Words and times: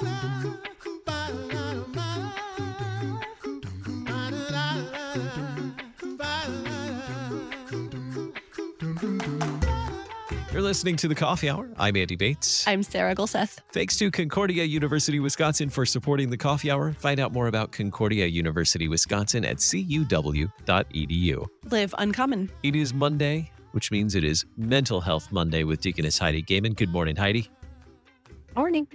You're 0.00 0.10
listening 10.62 10.94
to 10.96 11.08
the 11.08 11.16
Coffee 11.16 11.50
Hour. 11.50 11.70
I'm 11.76 11.96
Andy 11.96 12.14
Bates. 12.14 12.68
I'm 12.68 12.84
Sarah 12.84 13.16
Gulseth. 13.16 13.58
Thanks 13.72 13.96
to 13.96 14.12
Concordia 14.12 14.62
University 14.62 15.18
Wisconsin 15.18 15.68
for 15.68 15.84
supporting 15.84 16.30
the 16.30 16.36
Coffee 16.36 16.70
Hour. 16.70 16.92
Find 16.92 17.18
out 17.18 17.32
more 17.32 17.48
about 17.48 17.72
Concordia 17.72 18.26
University 18.26 18.86
Wisconsin 18.86 19.44
at 19.44 19.56
cuw.edu. 19.56 21.46
Live 21.72 21.94
uncommon. 21.98 22.50
It 22.62 22.76
is 22.76 22.94
Monday, 22.94 23.50
which 23.72 23.90
means 23.90 24.14
it 24.14 24.22
is 24.22 24.46
Mental 24.56 25.00
Health 25.00 25.32
Monday 25.32 25.64
with 25.64 25.80
Deaconess 25.80 26.18
Heidi 26.18 26.42
Goehmann. 26.42 26.74
Good 26.74 26.92
morning, 26.92 27.16
Heidi. 27.16 27.50
Morning. 28.54 28.86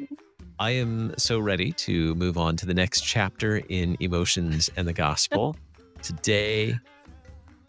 I 0.59 0.71
am 0.71 1.13
so 1.17 1.39
ready 1.39 1.71
to 1.73 2.13
move 2.15 2.37
on 2.37 2.55
to 2.57 2.65
the 2.65 2.73
next 2.73 3.01
chapter 3.01 3.57
in 3.69 3.97
Emotions 3.99 4.69
and 4.77 4.87
the 4.87 4.93
Gospel. 4.93 5.55
Today, 6.03 6.75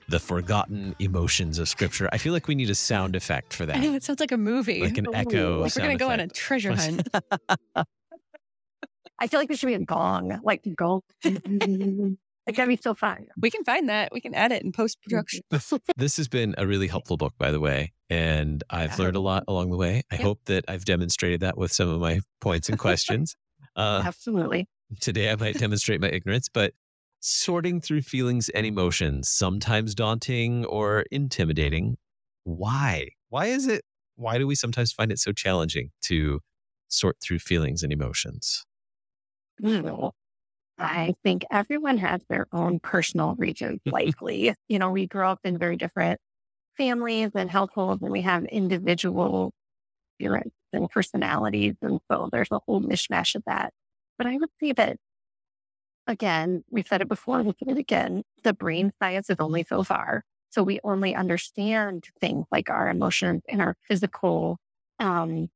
the 0.09 0.18
forgotten 0.18 0.95
emotions 0.98 1.59
of 1.59 1.68
Scripture. 1.68 2.09
I 2.12 2.18
feel 2.18 2.32
like 2.32 2.46
we 2.46 2.54
need 2.54 2.70
a 2.70 2.74
sound 2.74 3.16
effect 3.16 3.54
for 3.54 3.64
that. 3.66 3.76
I 3.76 3.78
know 3.80 3.90
that, 3.92 3.96
it 3.98 4.02
sounds 4.04 4.20
like 4.20 4.32
a 4.32 4.36
movie. 4.36 4.82
like 4.82 4.98
an 4.98 5.09
Ooh, 5.09 5.14
echo. 5.14 5.62
We're 5.62 5.68
gonna 5.74 5.96
go 5.96 6.10
on 6.10 6.20
a 6.20 6.28
treasure 6.28 6.74
hunt. 6.74 7.09
I 9.18 9.28
feel 9.28 9.40
like 9.40 9.48
there 9.48 9.56
should 9.56 9.68
be 9.68 9.74
a 9.74 9.78
gong, 9.78 10.40
like 10.42 10.66
gong. 10.76 11.01
like 12.46 12.56
that'd 12.56 12.68
be 12.68 12.80
so 12.82 12.94
fun. 12.94 13.26
we 13.40 13.50
can 13.50 13.64
find 13.64 13.88
that. 13.88 14.12
We 14.12 14.20
can 14.20 14.34
add 14.34 14.52
it 14.52 14.62
in 14.62 14.72
post 14.72 14.98
production. 15.02 15.40
This 15.96 16.16
has 16.18 16.28
been 16.28 16.54
a 16.58 16.66
really 16.66 16.88
helpful 16.88 17.16
book, 17.16 17.34
by 17.38 17.50
the 17.50 17.60
way, 17.60 17.92
and 18.10 18.62
I've 18.70 18.98
learned 18.98 19.16
a 19.16 19.20
lot 19.20 19.44
along 19.48 19.70
the 19.70 19.76
way. 19.76 20.02
I 20.10 20.16
Yep. 20.16 20.22
hope 20.22 20.40
that 20.46 20.64
I've 20.68 20.84
demonstrated 20.84 21.40
that 21.40 21.56
with 21.56 21.72
some 21.72 21.88
of 21.88 22.00
my 22.00 22.20
points 22.40 22.68
and 22.68 22.78
questions. 22.78 23.36
Uh, 23.76 24.02
Absolutely. 24.04 24.68
today, 25.00 25.30
I 25.30 25.36
might 25.36 25.56
demonstrate 25.58 26.00
my 26.00 26.08
ignorance, 26.08 26.48
but 26.52 26.74
sorting 27.20 27.80
through 27.80 28.02
feelings 28.02 28.48
and 28.51 28.66
emotions, 28.66 29.29
sometimes 29.29 29.95
daunting 29.95 30.64
or 30.66 31.04
intimidating. 31.10 31.96
Why? 32.45 33.08
Why 33.30 33.46
is 33.46 33.66
it? 33.66 33.82
Why 34.16 34.36
do 34.38 34.46
we 34.46 34.54
sometimes 34.54 34.92
find 34.92 35.10
it 35.10 35.18
so 35.18 35.32
challenging 35.32 35.90
to 36.02 36.40
sort 36.88 37.16
through 37.23 37.38
feelings 37.38 37.82
and 37.82 37.92
emotions? 37.92 38.64
I 40.78 41.14
think 41.22 41.44
everyone 41.50 41.98
has 41.98 42.20
their 42.28 42.46
own 42.52 42.80
personal 42.80 43.34
reasons, 43.36 43.80
likely. 43.86 44.54
you 44.68 44.78
know, 44.78 44.90
we 44.90 45.06
grow 45.06 45.30
up 45.30 45.40
in 45.44 45.58
very 45.58 45.76
different 45.76 46.20
families 46.76 47.30
and 47.34 47.50
households, 47.50 48.02
and 48.02 48.12
we 48.12 48.22
have 48.22 48.44
individual 48.46 49.52
spirits 50.16 50.50
and 50.72 50.90
personalities. 50.90 51.74
And 51.82 52.00
so 52.10 52.28
there's 52.32 52.50
a 52.52 52.60
whole 52.66 52.82
mishmash 52.82 53.34
of 53.34 53.42
that. 53.46 53.72
But 54.18 54.26
I 54.28 54.36
would 54.38 54.50
say 54.60 54.72
that, 54.72 54.98
again, 56.06 56.64
we've 56.70 56.86
said 56.86 57.00
it 57.00 57.08
before, 57.08 57.42
we'll 57.42 57.54
say 57.64 57.72
it 57.72 57.78
again 57.78 58.22
the 58.42 58.52
brain 58.52 58.92
science 59.02 59.30
is 59.30 59.36
only 59.40 59.64
so 59.64 59.82
far. 59.82 60.22
So 60.50 60.62
we 60.62 60.78
only 60.84 61.14
understand 61.14 62.04
things 62.20 62.46
like 62.52 62.70
our 62.70 62.88
emotions 62.90 63.42
and 63.48 63.60
our 63.62 63.74
physical, 63.88 64.58
um, 65.00 65.48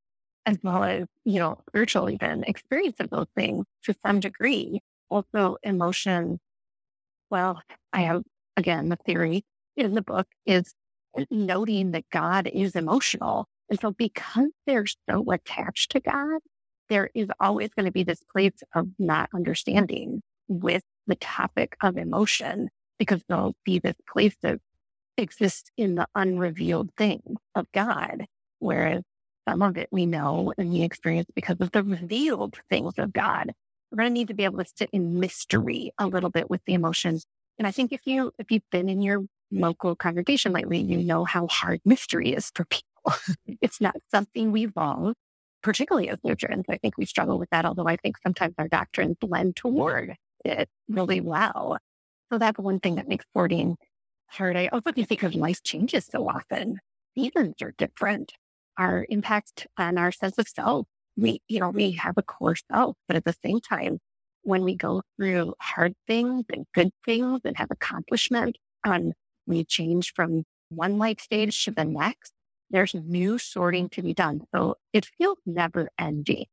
as 0.47 0.59
well 0.63 0.85
as, 0.85 1.07
you 1.25 1.39
know, 1.41 1.59
spiritual 1.69 2.11
even 2.11 2.45
experience 2.45 2.97
of 3.01 3.11
those 3.11 3.27
things 3.37 3.67
to 3.85 3.95
some 4.07 4.21
degree. 4.21 4.81
Also 5.11 5.57
emotion. 5.63 6.39
Well, 7.31 7.63
I 7.93 8.03
have 8.03 8.23
again, 8.57 8.89
the 8.89 8.97
theory 8.97 9.45
in 9.77 9.95
the 9.95 10.03
book 10.03 10.27
is 10.45 10.75
noting 11.31 11.93
that 11.93 12.05
God 12.11 12.49
is 12.53 12.77
emotional. 12.77 13.47
And 13.71 13.81
so 13.81 13.93
because 13.93 14.51
they're 14.67 14.87
so 15.09 15.25
attached 15.31 15.93
to 15.93 16.01
God, 16.01 16.41
there 16.89 17.11
is 17.15 17.29
always 17.41 17.71
going 17.71 17.87
to 17.87 17.93
be 17.93 18.03
this 18.03 18.23
place 18.33 18.63
of 18.75 18.89
not 18.99 19.29
understanding 19.35 20.23
with 20.49 20.83
the 21.07 21.15
topic 21.17 21.77
of 21.83 21.97
emotion 21.97 22.69
because 22.99 23.23
there'll 23.29 23.55
be 23.65 23.79
this 23.79 23.97
place 24.11 24.35
that 24.43 24.59
exists 25.17 25.71
in 25.77 25.95
the 25.95 26.07
unrevealed 26.15 26.91
things 26.97 27.39
of 27.55 27.67
God. 27.73 28.25
Whereas 28.59 29.03
some 29.49 29.63
of 29.63 29.77
it 29.77 29.89
we 29.91 30.07
know 30.07 30.53
and 30.59 30.73
we 30.73 30.83
experience 30.83 31.29
because 31.35 31.57
of 31.61 31.71
the 31.73 31.83
revealed 31.83 32.59
things 32.71 32.95
of 32.99 33.13
God. 33.13 33.53
We're 33.91 33.97
going 33.97 34.11
to 34.11 34.15
need 34.15 34.29
to 34.29 34.35
be 34.35 34.45
able 34.45 34.59
to 34.59 34.71
sit 34.77 34.91
in 34.93 35.19
mystery 35.19 35.93
a 35.99 36.07
little 36.07 36.31
bit 36.31 36.51
with 36.51 36.61
the 36.67 36.75
emotions. 36.75 37.25
And 37.59 37.67
I 37.67 37.71
think 37.71 37.93
if 37.93 38.07
you, 38.07 38.33
if 38.39 38.51
you've 38.51 38.69
been 38.71 38.89
in 38.89 39.01
your 39.01 39.25
local 39.51 39.97
congregation 39.97 40.53
lately, 40.53 40.79
you 40.79 40.99
know 40.99 41.25
how 41.25 41.47
hard 41.47 41.81
mystery 41.85 42.33
is 42.33 42.51
for 42.55 42.65
people. 42.65 43.15
it's 43.61 43.81
not 43.81 43.97
something 44.11 44.53
we 44.53 44.69
love, 44.77 45.15
particularly 45.63 46.09
as 46.09 46.19
Lutherans. 46.23 46.67
I 46.69 46.77
think 46.77 46.99
we 46.99 47.07
struggle 47.07 47.39
with 47.39 47.51
that, 47.51 47.65
although 47.65 47.89
I 47.89 47.97
think 47.97 48.17
sometimes 48.23 48.55
our 48.59 48.69
doctrines 48.69 49.17
blend 49.21 49.57
toward 49.57 50.17
it 50.45 50.69
really 50.89 51.21
well. 51.21 51.79
So 52.31 52.39
that's 52.39 52.59
one 52.59 52.81
thing 52.81 52.97
that 52.97 53.09
makes 53.09 53.25
sorting 53.35 53.77
hard. 54.27 54.57
I 54.57 54.69
also 54.69 54.93
think 54.93 55.09
because 55.09 55.35
life 55.35 55.63
changes 55.63 56.07
so 56.07 56.29
often. 56.29 56.79
Seasons 57.15 57.55
are 57.63 57.75
different. 57.79 58.35
Our 58.77 59.07
impact 59.09 59.67
on 59.77 59.99
our 59.99 60.13
sense 60.13 60.39
of 60.39 60.47
self. 60.47 60.87
We, 61.19 61.43
you 61.49 61.59
know, 61.59 61.71
we 61.71 61.93
have 61.93 62.15
a 62.17 62.23
core 62.23 62.57
self, 62.71 62.97
but 63.09 63.17
at 63.17 63.25
the 63.25 63.35
same 63.45 63.61
time, 63.61 63.99
when 64.43 64.63
we 64.63 64.77
go 64.77 65.03
through 65.17 65.55
hard 65.61 65.95
things 66.07 66.45
and 66.53 66.65
good 66.75 66.91
things 67.05 67.41
and 67.45 67.57
have 67.57 67.71
accomplishment, 67.71 68.57
and 68.85 69.15
we 69.47 69.65
change 69.65 70.13
from 70.15 70.45
one 70.69 70.97
life 70.99 71.21
stage 71.21 71.65
to 71.65 71.73
the 71.73 71.85
next, 71.85 72.33
there's 72.71 72.95
new 72.95 73.37
sorting 73.39 73.89
to 73.91 74.03
be 74.03 74.15
done. 74.15 74.43
So 74.55 74.77
it 74.93 75.07
feels 75.19 75.39
never 75.45 75.89
ending. 75.99 76.47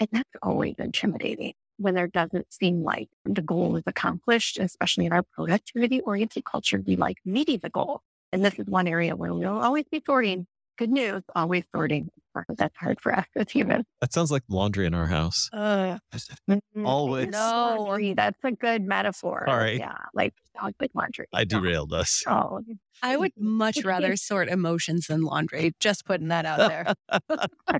And 0.00 0.08
that's 0.10 0.30
always 0.42 0.74
intimidating 0.78 1.52
when 1.76 1.94
there 1.94 2.08
doesn't 2.08 2.52
seem 2.52 2.82
like 2.82 3.08
the 3.24 3.42
goal 3.42 3.76
is 3.76 3.84
accomplished, 3.86 4.58
especially 4.58 5.06
in 5.06 5.12
our 5.12 5.22
productivity 5.22 6.00
oriented 6.00 6.44
culture. 6.44 6.82
We 6.84 6.96
like 6.96 7.18
meeting 7.24 7.60
the 7.62 7.70
goal. 7.70 8.00
And 8.32 8.44
this 8.44 8.58
is 8.58 8.66
one 8.66 8.86
area 8.86 9.16
where 9.16 9.32
we'll 9.32 9.58
always 9.58 9.84
be 9.90 10.02
sorting. 10.04 10.46
Good 10.80 10.92
news, 10.92 11.22
always 11.36 11.64
sorting. 11.76 12.08
That's 12.56 12.74
hard 12.78 13.02
for 13.02 13.14
us 13.14 13.26
as 13.36 13.50
humans. 13.50 13.84
That 14.00 14.14
sounds 14.14 14.30
like 14.30 14.44
laundry 14.48 14.86
in 14.86 14.94
our 14.94 15.08
house. 15.08 15.50
Uh, 15.52 15.98
Always. 16.86 17.28
No, 17.28 17.76
laundry, 17.80 18.14
that's 18.14 18.38
a 18.42 18.52
good 18.52 18.80
metaphor. 18.82 19.44
Sorry. 19.46 19.76
Yeah, 19.76 19.98
like 20.14 20.32
dog 20.58 20.72
with 20.80 20.90
laundry. 20.94 21.26
I 21.34 21.44
derailed 21.44 21.92
us. 21.92 22.24
Oh, 22.26 22.62
I 23.02 23.18
would 23.18 23.32
much 23.36 23.84
rather 23.84 24.16
sort 24.16 24.48
emotions 24.48 25.08
than 25.08 25.20
laundry. 25.20 25.74
Just 25.80 26.06
putting 26.06 26.28
that 26.28 26.46
out 26.46 26.70
there. 26.70 26.94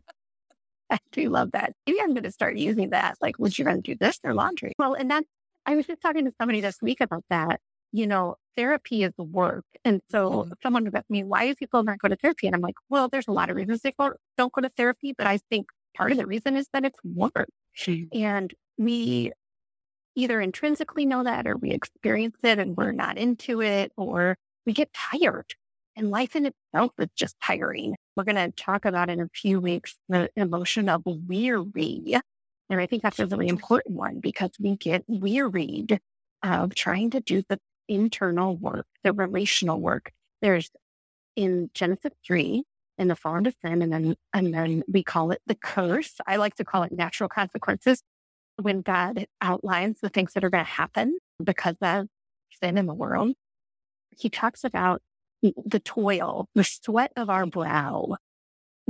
I 0.91 0.99
do 1.13 1.31
love 1.31 1.53
that. 1.53 1.73
Maybe 1.87 2.03
I'm 2.03 2.13
going 2.13 2.25
to 2.25 2.33
start 2.33 2.59
using 2.59 2.91
that. 2.91 3.17
Like, 3.23 3.39
would 3.39 3.59
you 3.59 3.65
rather 3.65 3.81
do 3.81 3.95
this 3.99 4.19
or 4.23 4.35
laundry? 4.35 4.75
Well, 4.79 4.93
and 4.93 5.11
that 5.11 5.25
I 5.65 5.75
was 5.75 5.87
just 5.87 6.03
talking 6.03 6.27
to 6.27 6.33
somebody 6.39 6.61
this 6.61 6.77
week 6.83 7.01
about 7.01 7.25
that. 7.31 7.61
You 7.93 8.07
know, 8.07 8.37
therapy 8.57 9.05
is 9.05 9.13
work. 9.17 9.65
And 9.85 10.01
so 10.11 10.31
mm-hmm. 10.31 10.53
someone 10.63 10.85
was 10.85 10.95
asking 10.95 11.15
me, 11.15 11.25
why 11.25 11.47
do 11.47 11.55
people 11.55 11.83
not 11.83 11.99
go 11.99 12.09
to 12.09 12.17
therapy? 12.17 12.47
And 12.47 12.55
I'm 12.55 12.63
like, 12.63 12.77
well, 12.89 13.09
there's 13.09 13.29
a 13.29 13.33
lot 13.33 13.51
of 13.51 13.57
reasons 13.57 13.81
they 13.81 13.93
go, 13.99 14.13
don't 14.37 14.53
go 14.53 14.61
to 14.61 14.71
therapy, 14.77 15.15
but 15.17 15.27
I 15.27 15.39
think 15.51 15.67
part 15.97 16.13
of 16.13 16.19
the 16.19 16.27
reason 16.27 16.57
is 16.57 16.69
that 16.73 16.85
it's 16.85 16.99
work. 17.05 17.49
And 18.13 18.53
we 18.79 19.33
either 20.15 20.41
intrinsically 20.41 21.07
know 21.07 21.25
that 21.25 21.47
or 21.47 21.57
we 21.57 21.71
experience 21.71 22.37
it 22.43 22.59
and 22.59 22.77
we're 22.77 22.93
not 22.93 23.17
into 23.17 23.63
it 23.63 23.93
or 23.97 24.37
we 24.67 24.73
get 24.73 24.93
tired. 24.93 25.55
And 25.97 26.11
life 26.11 26.37
in 26.37 26.47
itself 26.47 26.93
is 26.99 27.09
just 27.17 27.37
tiring. 27.43 27.97
We're 28.17 28.25
going 28.25 28.37
to 28.37 28.51
talk 28.53 28.85
about 28.85 29.11
in 29.11 29.21
a 29.21 29.29
few 29.35 29.61
weeks 29.61 29.97
the 30.09 30.31
emotion 30.37 30.89
of 30.89 31.03
weary. 31.05 32.17
And 32.69 32.81
I 32.81 32.87
think 32.87 33.03
that's 33.03 33.19
a 33.19 33.27
really 33.27 33.49
important 33.49 33.97
one 33.97 34.21
because 34.21 34.51
we 34.61 34.77
get 34.77 35.05
wearied 35.09 36.01
of 36.43 36.75
trying 36.75 37.11
to 37.11 37.21
do 37.21 37.43
the 37.49 37.59
internal 37.91 38.57
work, 38.57 38.87
the 39.05 39.13
relational 39.13 39.81
work. 39.81 40.13
There's 40.41 40.71
in 41.37 41.71
Genesis 41.75 42.13
3, 42.27 42.65
in 42.99 43.09
the 43.09 43.17
fall 43.17 43.37
into 43.37 43.53
sin, 43.65 43.83
and 43.83 43.93
then 43.93 44.17
and 44.33 44.55
then 44.55 44.83
we 44.91 45.03
call 45.03 45.31
it 45.33 45.41
the 45.47 45.55
curse. 45.55 46.15
I 46.27 46.37
like 46.37 46.55
to 46.57 46.65
call 46.65 46.83
it 46.85 46.93
natural 46.93 47.29
consequences 47.29 48.03
when 48.57 48.83
God 48.83 49.27
outlines 49.41 50.01
the 50.01 50.09
things 50.09 50.35
that 50.35 50.45
are 50.45 50.51
going 50.51 50.65
to 50.65 50.71
happen 50.71 51.19
because 51.43 51.77
of 51.83 52.07
sin 52.63 52.79
in 52.79 52.87
the 52.87 52.95
world. 52.95 53.33
He 54.11 54.29
talks 54.29 54.65
about 54.65 55.03
the 55.43 55.81
toil, 55.81 56.49
the 56.55 56.65
sweat 56.65 57.13
of 57.17 57.31
our 57.31 57.47
brow 57.47 58.17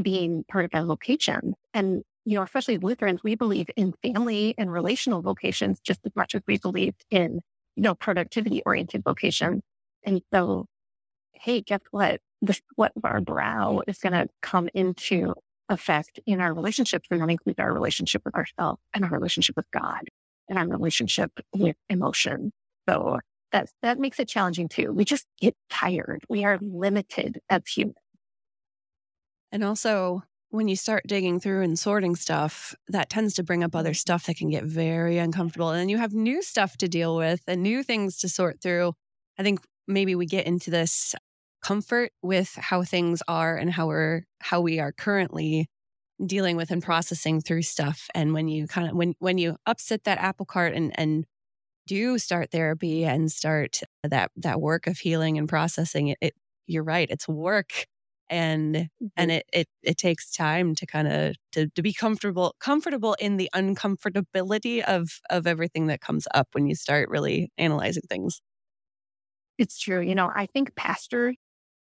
being 0.01 0.45
part 0.51 0.65
of 0.65 0.71
our 0.75 0.85
vocation. 0.85 1.55
And, 1.73 2.03
you 2.25 2.37
know, 2.37 2.43
especially 2.43 2.79
Lutherans, 2.79 3.23
we 3.23 3.35
believe 3.37 3.69
in 3.77 3.95
family 4.03 4.55
and 4.59 4.73
relational 4.73 5.23
vocations 5.23 5.79
just 5.81 6.01
as 6.05 6.13
much 6.17 6.35
as 6.35 6.43
we 6.47 6.59
believe 6.59 6.95
in, 7.11 7.41
you 7.77 7.83
know, 7.83 7.95
productivity 7.95 8.63
oriented 8.67 9.03
vocations. 9.05 9.63
And 10.05 10.23
so, 10.33 10.67
hey, 11.33 11.61
guess 11.61 11.81
what? 11.91 12.21
The 12.43 12.59
sweat 12.75 12.93
of 12.97 13.05
our 13.05 13.21
brow 13.21 13.83
is 13.87 13.99
going 13.99 14.13
to 14.13 14.29
come 14.43 14.69
into 14.75 15.35
effect 15.69 16.19
in 16.27 16.41
our 16.41 16.53
relationships. 16.53 17.09
And 17.11 17.21
that 17.21 17.31
includes 17.31 17.59
our 17.59 17.73
relationship 17.73 18.23
with 18.25 18.35
ourselves 18.35 18.81
and 18.95 19.05
our 19.05 19.11
relationship 19.11 19.57
with 19.57 19.71
God 19.73 20.09
and 20.49 20.59
our 20.59 20.67
relationship 20.67 21.31
with 21.55 21.77
emotion. 21.89 22.53
So 22.89 23.21
that, 23.53 23.69
that 23.83 23.99
makes 23.99 24.19
it 24.19 24.29
challenging 24.29 24.69
too. 24.69 24.93
We 24.93 25.05
just 25.05 25.27
get 25.41 25.55
tired. 25.69 26.25
We 26.29 26.45
are 26.45 26.59
limited 26.61 27.41
as 27.49 27.63
humans. 27.67 27.97
And 29.53 29.65
also, 29.65 30.23
when 30.51 30.67
you 30.67 30.77
start 30.77 31.05
digging 31.07 31.41
through 31.41 31.63
and 31.63 31.79
sorting 31.79 32.17
stuff, 32.17 32.75
that 32.89 33.09
tends 33.09 33.35
to 33.35 33.43
bring 33.43 33.65
up 33.65 33.75
other 33.75 33.91
mm-hmm. 33.91 33.95
stuff 33.95 34.27
that 34.27 34.37
can 34.37 34.51
get 34.51 34.65
very 34.65 35.19
uncomfortable. 35.19 35.71
And 35.71 35.81
then 35.81 35.89
you 35.89 35.99
have 35.99 36.13
new 36.13 36.43
stuff 36.43 36.77
to 36.79 36.89
deal 36.89 37.17
with 37.17 37.41
and 37.47 37.63
new 37.63 37.83
things 37.83 38.19
to 38.19 38.29
sort 38.29 38.61
through. 38.61 38.93
I 39.39 39.43
think 39.43 39.61
maybe 39.87 40.15
we 40.15 40.27
get 40.27 40.47
into 40.47 40.71
this 40.71 41.15
comfort 41.63 42.13
with 42.23 42.55
how 42.57 42.83
things 42.83 43.23
are 43.29 43.57
and 43.57 43.71
how 43.73 43.87
we're 43.87 44.23
how 44.41 44.61
we 44.61 44.81
are 44.81 44.93
currently 44.93 45.69
dealing 46.25 46.57
with 46.57 46.71
and 46.71 46.83
processing 46.83 47.41
through 47.41 47.63
stuff. 47.63 48.09
And 48.15 48.35
when 48.35 48.49
you 48.49 48.67
kind 48.67 48.89
of 48.91 48.97
when 48.97 49.15
when 49.19 49.39
you 49.39 49.57
upset 49.67 50.05
that 50.05 50.19
apple 50.19 50.47
cart 50.47 50.75
and 50.75 50.93
and 50.99 51.27
do 51.87 52.19
start 52.19 52.51
therapy 52.51 53.05
and 53.05 53.31
start 53.31 53.81
that 54.03 54.31
that 54.37 54.61
work 54.61 54.87
of 54.87 54.99
healing 54.99 55.39
and 55.39 55.49
processing 55.49 56.09
it, 56.09 56.19
it 56.21 56.35
you're 56.67 56.85
right, 56.85 57.09
it's 57.11 57.29
work 57.29 57.87
and 58.31 58.77
mm-hmm. 58.77 59.07
and 59.17 59.31
it, 59.33 59.45
it 59.53 59.69
it 59.83 59.99
takes 59.99 60.31
time 60.31 60.75
to 60.77 60.87
kind 60.87 61.09
of 61.09 61.35
to, 61.53 61.69
to 61.69 61.83
be 61.83 61.93
comfortable 61.93 62.55
comfortable 62.61 63.15
in 63.21 63.37
the 63.37 63.51
uncomfortability 63.55 64.83
of 64.85 65.21
of 65.29 65.47
everything 65.47 65.89
that 65.89 66.01
comes 66.01 66.27
up 66.33 66.49
when 66.53 66.67
you 66.67 66.75
start 66.75 67.11
really 67.11 67.51
analyzing 67.59 68.05
things 68.09 68.41
it's 69.59 69.79
true 69.79 70.01
you 70.01 70.15
know 70.15 70.31
i 70.35 70.47
think 70.47 70.75
pastors 70.77 71.37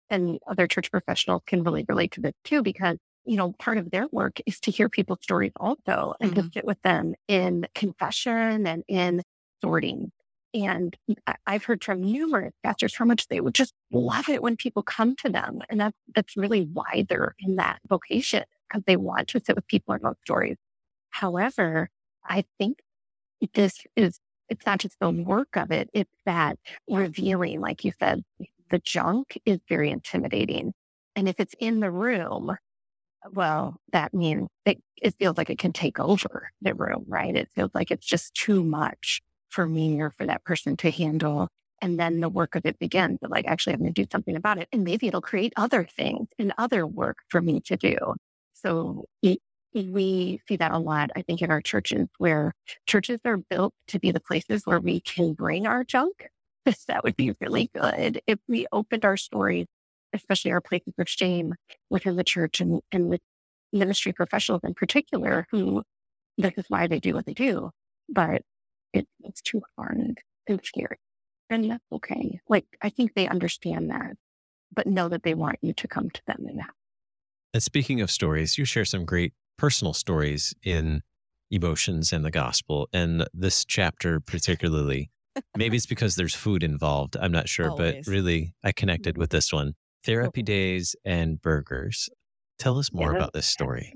and 0.10 0.40
other 0.50 0.68
church 0.68 0.92
professionals 0.92 1.44
can 1.46 1.64
really 1.64 1.86
relate 1.88 2.12
to 2.12 2.22
this 2.22 2.34
too 2.44 2.64
because 2.64 2.98
you 3.26 3.38
know 3.38 3.54
part 3.60 3.78
of 3.78 3.92
their 3.92 4.08
work 4.12 4.40
is 4.46 4.60
to 4.60 4.72
hear 4.72 4.90
people's 4.90 5.20
stories 5.22 5.52
also 5.58 6.16
and 6.20 6.32
mm-hmm. 6.32 6.48
to 6.48 6.52
sit 6.54 6.66
with 6.66 6.82
them 6.82 7.14
in 7.28 7.68
confession 7.76 8.66
and 8.66 8.84
in 8.88 9.22
sorting 9.62 10.12
and 10.54 10.96
I've 11.46 11.64
heard 11.64 11.84
from 11.84 12.02
numerous 12.02 12.54
pastors 12.64 12.96
how 12.96 13.06
much 13.06 13.28
they 13.28 13.40
would 13.40 13.54
just 13.54 13.74
love 13.92 14.30
it 14.30 14.42
when 14.42 14.58
people 14.58 14.82
come 14.82 15.16
to 15.18 15.30
them. 15.30 15.62
And 15.70 15.80
that's, 15.80 15.98
that's 16.16 16.36
really 16.36 16.62
why 16.74 17.06
they're 17.08 17.36
in 17.40 17.58
that 17.58 17.80
vocation 17.88 18.44
because 18.68 18.84
they 18.86 18.98
want 18.98 19.28
to 19.30 19.42
sit 19.44 19.56
with 19.56 19.68
people 19.68 19.94
and 19.94 20.02
tell 20.02 20.16
stories. 20.26 20.58
However, 21.12 21.90
I 22.26 22.46
think 22.58 22.80
this 23.54 23.80
is, 23.96 24.20
it's 24.50 24.66
not 24.66 24.80
just 24.80 25.00
the 25.00 25.12
work 25.12 25.56
of 25.56 25.72
it. 25.72 25.90
It's 25.94 26.14
that 26.26 26.58
revealing, 26.90 27.62
like 27.62 27.84
you 27.84 27.92
said, 28.00 28.24
the 28.72 28.80
junk 28.80 29.40
is 29.46 29.60
very 29.68 29.92
intimidating. 29.92 30.74
And 31.16 31.30
if 31.30 31.40
it's 31.40 31.56
in 31.60 31.80
the 31.80 31.92
room, 31.92 32.56
well, 33.32 33.78
that 33.92 34.14
means 34.14 34.48
it, 34.66 34.82
it 35.02 35.16
feels 35.20 35.38
like 35.38 35.50
it 35.50 35.60
can 35.60 35.74
take 35.74 36.00
over 36.00 36.52
the 36.62 36.74
room, 36.74 37.06
right? 37.08 37.36
It 37.36 37.50
feels 37.54 37.72
like 37.74 37.92
it's 37.92 38.06
just 38.06 38.34
too 38.34 38.64
much 38.64 39.22
for 39.50 39.66
me 39.68 40.02
or 40.02 40.12
for 40.12 40.26
that 40.26 40.44
person 40.44 40.78
to 40.78 40.92
handle. 40.92 41.48
And 41.82 42.00
then 42.00 42.20
the 42.20 42.30
work 42.30 42.56
of 42.56 42.66
it 42.66 42.78
begins. 42.80 43.20
But 43.22 43.32
like, 43.32 43.48
actually, 43.48 43.74
I'm 43.74 43.80
going 43.80 43.94
to 43.94 44.04
do 44.04 44.08
something 44.12 44.36
about 44.36 44.58
it. 44.58 44.68
And 44.72 44.84
maybe 44.84 45.08
it'll 45.08 45.22
create 45.22 45.54
other 45.56 45.86
things 45.86 46.28
and 46.38 46.54
other 46.58 46.86
work 46.86 47.18
for 47.30 47.42
me 47.42 47.62
to 47.62 47.78
do. 47.78 47.98
So 48.54 49.06
we 49.74 50.42
see 50.48 50.56
that 50.58 50.72
a 50.72 50.78
lot, 50.78 51.12
I 51.16 51.22
think, 51.22 51.42
in 51.42 51.52
our 51.52 51.62
churches 51.62 52.08
where 52.18 52.54
churches 52.86 53.20
are 53.26 53.38
built 53.38 53.74
to 53.88 54.00
be 54.00 54.12
the 54.12 54.20
places 54.20 54.64
where 54.66 54.80
we 54.80 55.00
can 55.00 55.34
bring 55.34 55.68
our 55.68 55.84
junk. 55.84 56.28
that 56.88 57.04
would 57.04 57.16
be 57.16 57.34
really 57.40 57.70
good 57.74 58.22
if 58.28 58.40
we 58.48 58.68
opened 58.72 59.06
our 59.06 59.18
stories, 59.18 59.68
especially 60.14 60.52
our 60.52 60.62
places 60.62 60.94
of 60.98 61.08
shame 61.08 61.56
within 61.90 62.16
the 62.16 62.24
church 62.24 62.60
and, 62.60 62.82
and 62.92 63.10
with 63.10 63.22
ministry 63.72 64.12
professionals 64.12 64.62
in 64.64 64.74
particular, 64.74 65.48
who 65.52 65.84
this 66.38 66.54
is 66.58 66.66
why 66.68 66.88
they 66.88 67.00
do 67.00 67.14
what 67.14 67.26
they 67.26 67.34
do. 67.34 67.70
But 68.08 68.42
it, 68.94 69.08
it's 69.22 69.42
too 69.42 69.62
hard 69.78 70.18
and 70.48 70.62
scary. 70.64 70.98
And 71.50 71.72
that's 71.72 71.84
okay. 71.92 72.40
Like, 72.48 72.66
I 72.82 72.90
think 72.90 73.14
they 73.14 73.28
understand 73.28 73.90
that, 73.90 74.14
but 74.74 74.88
know 74.88 75.10
that 75.10 75.24
they 75.24 75.34
want 75.34 75.58
you 75.62 75.74
to 75.74 75.88
come 75.88 76.10
to 76.10 76.22
them 76.28 76.46
in 76.48 76.58
that. 76.58 76.70
And 77.54 77.64
speaking 77.64 78.02
of 78.02 78.12
stories, 78.12 78.58
you 78.58 78.66
share 78.66 78.86
some 78.86 79.06
great 79.06 79.34
personal 79.58 79.94
stories 79.94 80.54
in 80.64 81.02
emotions 81.50 82.14
and 82.14 82.24
the 82.24 82.32
gospel. 82.32 82.88
And 82.94 83.28
this 83.34 83.66
chapter, 83.66 84.20
particularly, 84.20 85.10
maybe 85.58 85.78
it's 85.78 85.88
because 85.88 86.16
there's 86.16 86.36
food 86.36 86.64
involved. 86.64 87.18
I'm 87.20 87.32
not 87.32 87.50
sure, 87.50 87.72
Always. 87.72 88.06
but 88.06 88.12
really, 88.12 88.54
I 88.64 88.72
connected 88.72 89.16
mm-hmm. 89.16 89.22
with 89.22 89.32
this 89.32 89.52
one 89.52 89.74
therapy 90.06 90.44
days 90.44 90.96
and 91.04 91.42
burgers. 91.42 92.10
Tell 92.60 92.78
us 92.78 92.94
more 92.94 93.12
yeah, 93.12 93.18
about 93.18 93.34
this 93.34 93.48
story. 93.48 93.94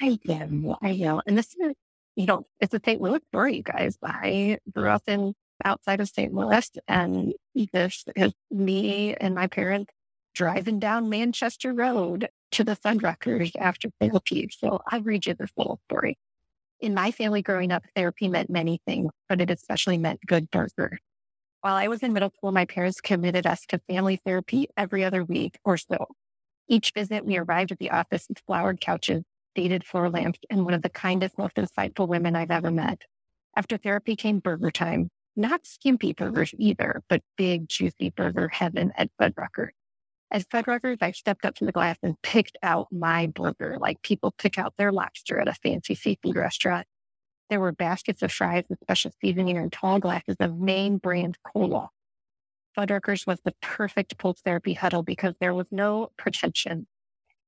I 0.00 0.18
know, 0.24 0.76
I 0.82 0.96
know. 0.96 1.22
And 1.26 1.38
this 1.38 1.54
is 1.54 1.74
you 2.16 2.26
know, 2.26 2.46
it's 2.60 2.74
a 2.74 2.80
St. 2.84 3.00
Louis 3.00 3.20
story, 3.28 3.56
you 3.56 3.62
guys. 3.62 3.96
I 4.02 4.58
grew 4.72 4.88
up 4.88 5.02
in 5.06 5.34
outside 5.64 6.00
of 6.00 6.08
St. 6.08 6.32
Louis, 6.32 6.70
and 6.88 7.34
this 7.72 8.04
is 8.16 8.32
me 8.50 9.14
and 9.14 9.34
my 9.34 9.46
parents 9.46 9.92
driving 10.34 10.78
down 10.78 11.08
Manchester 11.08 11.72
Road 11.72 12.28
to 12.52 12.64
the 12.64 12.76
Fuddruckers 12.76 13.52
after 13.58 13.88
therapy. 14.00 14.48
So 14.50 14.80
I'll 14.86 15.02
read 15.02 15.26
you 15.26 15.34
this 15.34 15.52
little 15.56 15.80
story. 15.88 16.18
In 16.80 16.94
my 16.94 17.10
family 17.12 17.42
growing 17.42 17.70
up, 17.70 17.84
therapy 17.94 18.28
meant 18.28 18.50
many 18.50 18.80
things, 18.86 19.12
but 19.28 19.40
it 19.40 19.50
especially 19.50 19.98
meant 19.98 20.20
good 20.26 20.50
burger. 20.50 20.98
While 21.60 21.76
I 21.76 21.86
was 21.86 22.02
in 22.02 22.12
middle 22.12 22.30
school, 22.30 22.50
my 22.50 22.64
parents 22.64 23.00
committed 23.00 23.46
us 23.46 23.64
to 23.66 23.80
family 23.88 24.20
therapy 24.24 24.68
every 24.76 25.04
other 25.04 25.22
week 25.22 25.58
or 25.64 25.76
so. 25.76 26.08
Each 26.66 26.92
visit, 26.92 27.24
we 27.24 27.36
arrived 27.36 27.70
at 27.70 27.78
the 27.78 27.90
office 27.90 28.26
with 28.28 28.42
flowered 28.46 28.80
couches, 28.80 29.22
dated 29.54 29.84
floor 29.84 30.10
Lamp 30.10 30.36
and 30.50 30.64
one 30.64 30.74
of 30.74 30.82
the 30.82 30.88
kindest, 30.88 31.38
most 31.38 31.56
insightful 31.56 32.08
women 32.08 32.36
I've 32.36 32.50
ever 32.50 32.70
met. 32.70 33.02
After 33.56 33.76
therapy 33.76 34.16
came 34.16 34.38
burger 34.38 34.70
time. 34.70 35.08
Not 35.34 35.66
skimpy 35.66 36.12
burgers 36.12 36.54
either, 36.58 37.02
but 37.08 37.22
big, 37.38 37.68
juicy 37.68 38.10
burger 38.10 38.48
heaven 38.48 38.92
at 38.96 39.10
Fuddruckers. 39.18 39.70
As 40.30 40.44
Fuddruckers, 40.44 40.98
I 41.00 41.12
stepped 41.12 41.44
up 41.44 41.54
to 41.56 41.64
the 41.64 41.72
glass 41.72 41.96
and 42.02 42.20
picked 42.22 42.56
out 42.62 42.88
my 42.90 43.26
burger 43.26 43.78
like 43.80 44.02
people 44.02 44.34
pick 44.36 44.58
out 44.58 44.74
their 44.76 44.92
lobster 44.92 45.38
at 45.38 45.48
a 45.48 45.54
fancy 45.54 45.94
seafood 45.94 46.36
restaurant. 46.36 46.86
There 47.48 47.60
were 47.60 47.72
baskets 47.72 48.22
of 48.22 48.32
fries 48.32 48.64
with 48.68 48.80
special 48.80 49.10
seasoning 49.20 49.58
and 49.58 49.72
tall 49.72 49.98
glasses 49.98 50.36
of 50.40 50.58
main 50.58 50.98
brand 50.98 51.38
cola. 51.42 51.90
Fuddruckers 52.76 53.26
was 53.26 53.40
the 53.44 53.54
perfect 53.60 54.16
pulse 54.16 54.40
therapy 54.40 54.72
huddle 54.74 55.02
because 55.02 55.34
there 55.40 55.54
was 55.54 55.66
no 55.70 56.10
pretension 56.16 56.86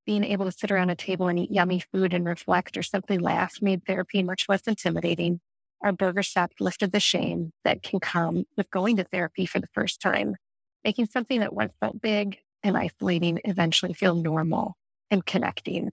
being 0.05 0.25
able 0.25 0.45
to 0.45 0.53
sit 0.53 0.71
around 0.71 0.91
a 0.91 0.97
table 0.97 1.29
and 1.29 1.39
eat 1.39 1.51
yummy 1.51 1.81
food 1.81 2.13
and 2.13 2.27
reflect 2.27 2.77
or 2.77 2.83
simply 2.83 3.19
laugh 3.19 3.61
made 3.61 3.85
therapy 3.87 4.23
much 4.23 4.47
less 4.49 4.63
intimidating. 4.63 5.41
Our 5.83 5.93
burger 5.93 6.23
shop 6.23 6.53
lifted 6.61 6.93
the 6.93 7.01
shame 7.01 7.53
that 7.65 7.83
can 7.83 8.01
come 8.01 8.45
with 8.57 8.71
going 8.71 8.97
to 8.97 9.05
therapy 9.05 9.47
for 9.47 9.61
the 9.61 9.69
first 9.75 10.01
time, 10.01 10.37
making 10.83 11.07
something 11.07 11.41
that 11.41 11.53
once 11.53 11.75
felt 11.81 12.01
big 12.01 12.39
and 12.63 12.77
isolating 12.77 13.41
eventually 13.45 13.93
feel 13.93 14.15
normal 14.15 14.77
and 15.11 15.25
connecting. 15.25 15.91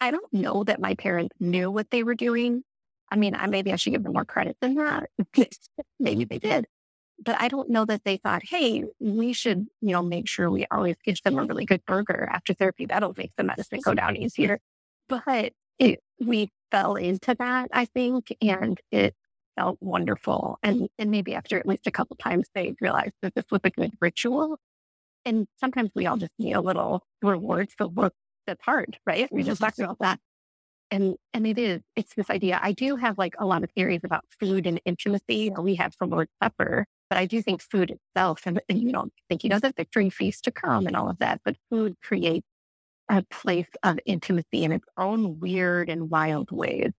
I 0.00 0.10
don't 0.10 0.32
know 0.32 0.64
that 0.64 0.80
my 0.80 0.94
parents 0.94 1.36
knew 1.40 1.70
what 1.70 1.90
they 1.90 2.02
were 2.02 2.14
doing. 2.14 2.62
I 3.10 3.16
mean, 3.16 3.34
I, 3.34 3.46
maybe 3.46 3.72
I 3.72 3.76
should 3.76 3.92
give 3.92 4.02
them 4.02 4.12
more 4.12 4.24
credit 4.24 4.56
than 4.60 4.74
that. 4.74 5.08
maybe 6.00 6.24
they 6.24 6.38
did 6.38 6.66
but 7.22 7.40
I 7.40 7.48
don't 7.48 7.70
know 7.70 7.84
that 7.84 8.04
they 8.04 8.18
thought, 8.18 8.42
hey, 8.44 8.84
we 9.00 9.32
should, 9.32 9.66
you 9.80 9.92
know, 9.92 10.02
make 10.02 10.28
sure 10.28 10.50
we 10.50 10.66
always 10.70 10.96
give 11.04 11.20
them 11.22 11.38
a 11.38 11.44
really 11.44 11.64
good 11.64 11.84
burger 11.86 12.28
after 12.30 12.52
therapy. 12.52 12.86
That'll 12.86 13.14
make 13.16 13.32
the 13.36 13.44
medicine 13.44 13.80
go 13.82 13.94
down 13.94 14.16
easier. 14.16 14.58
But 15.08 15.52
it, 15.78 16.00
we 16.20 16.50
fell 16.70 16.96
into 16.96 17.34
that, 17.38 17.70
I 17.72 17.86
think, 17.86 18.36
and 18.42 18.78
it 18.90 19.14
felt 19.56 19.78
wonderful. 19.80 20.58
And, 20.62 20.88
and 20.98 21.10
maybe 21.10 21.34
after 21.34 21.58
at 21.58 21.66
least 21.66 21.86
a 21.86 21.90
couple 21.90 22.16
times, 22.16 22.48
they 22.54 22.74
realized 22.80 23.14
that 23.22 23.34
this 23.34 23.46
was 23.50 23.60
a 23.64 23.70
good 23.70 23.92
ritual. 24.00 24.58
And 25.24 25.46
sometimes 25.58 25.90
we 25.94 26.06
all 26.06 26.18
just 26.18 26.32
need 26.38 26.52
a 26.52 26.60
little 26.60 27.02
reward 27.22 27.70
for 27.76 27.88
work 27.88 28.14
that's 28.46 28.62
hard, 28.64 28.98
right? 29.06 29.28
We 29.32 29.42
just 29.42 29.60
mm-hmm. 29.60 29.64
talked 29.64 29.78
about 29.78 29.98
that. 30.00 30.20
And 30.90 31.16
and 31.32 31.46
it 31.48 31.58
is, 31.58 31.80
it's 31.96 32.14
this 32.14 32.30
idea. 32.30 32.60
I 32.62 32.70
do 32.70 32.94
have 32.94 33.18
like 33.18 33.34
a 33.40 33.46
lot 33.46 33.64
of 33.64 33.70
theories 33.72 34.02
about 34.04 34.24
food 34.38 34.68
and 34.68 34.80
intimacy. 34.84 35.50
We 35.58 35.74
have 35.74 35.94
for 35.96 36.06
Lord's 36.06 36.30
Supper 36.40 36.86
but 37.08 37.18
I 37.18 37.26
do 37.26 37.40
think 37.42 37.62
food 37.62 37.90
itself, 37.90 38.42
and, 38.46 38.60
and 38.68 38.80
you 38.80 38.92
know, 38.92 39.08
thinking 39.28 39.52
of 39.52 39.62
the 39.62 39.72
victory 39.76 40.10
feast 40.10 40.44
to 40.44 40.50
come 40.50 40.86
and 40.86 40.96
all 40.96 41.08
of 41.08 41.18
that, 41.18 41.40
but 41.44 41.56
food 41.70 41.96
creates 42.02 42.46
a 43.08 43.22
place 43.30 43.68
of 43.82 43.98
intimacy 44.04 44.64
in 44.64 44.72
its 44.72 44.86
own 44.96 45.38
weird 45.38 45.88
and 45.88 46.10
wild 46.10 46.50
ways. 46.50 46.90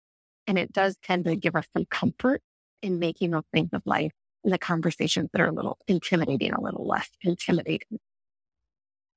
And 0.47 0.59
it 0.59 0.73
does 0.73 0.97
tend 1.03 1.25
to 1.25 1.35
give 1.35 1.57
us 1.57 1.67
some 1.77 1.87
comfort 1.91 2.41
in 2.83 3.01
making 3.01 3.33
those 3.33 3.43
things 3.53 3.71
of 3.73 3.83
life 3.85 4.13
and 4.45 4.53
the 4.53 4.59
conversations 4.59 5.29
that 5.33 5.41
are 5.41 5.49
a 5.49 5.53
little 5.53 5.79
intimidating, 5.89 6.53
a 6.53 6.61
little 6.61 6.87
less 6.87 7.09
intimidating. 7.23 7.99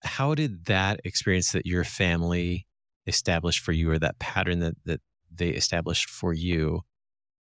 How 0.01 0.33
did 0.33 0.65
that 0.65 1.01
experience 1.03 1.51
that 1.51 1.67
your 1.67 1.83
family 1.83 2.65
established 3.05 3.63
for 3.63 3.71
you 3.71 3.91
or 3.91 3.99
that 3.99 4.17
pattern 4.17 4.59
that, 4.59 4.75
that 4.85 5.01
they 5.31 5.49
established 5.49 6.09
for 6.09 6.33
you 6.33 6.81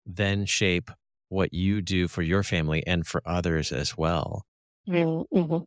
then 0.05 0.47
shape 0.47 0.91
what 1.29 1.53
you 1.53 1.83
do 1.83 2.09
for 2.09 2.23
your 2.23 2.43
family 2.43 2.87
and 2.87 3.07
for 3.07 3.23
others 3.25 3.73
as 3.73 3.97
well? 3.97 4.45
Mm-hmm. 4.89 5.65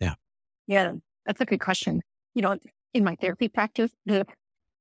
Yeah. 0.00 0.14
Yeah, 0.66 0.92
that's 1.26 1.40
a 1.40 1.44
good 1.44 1.60
question. 1.60 2.02
You 2.34 2.42
know, 2.42 2.58
in 2.94 3.04
my 3.04 3.16
therapy 3.16 3.48
practice, 3.48 3.90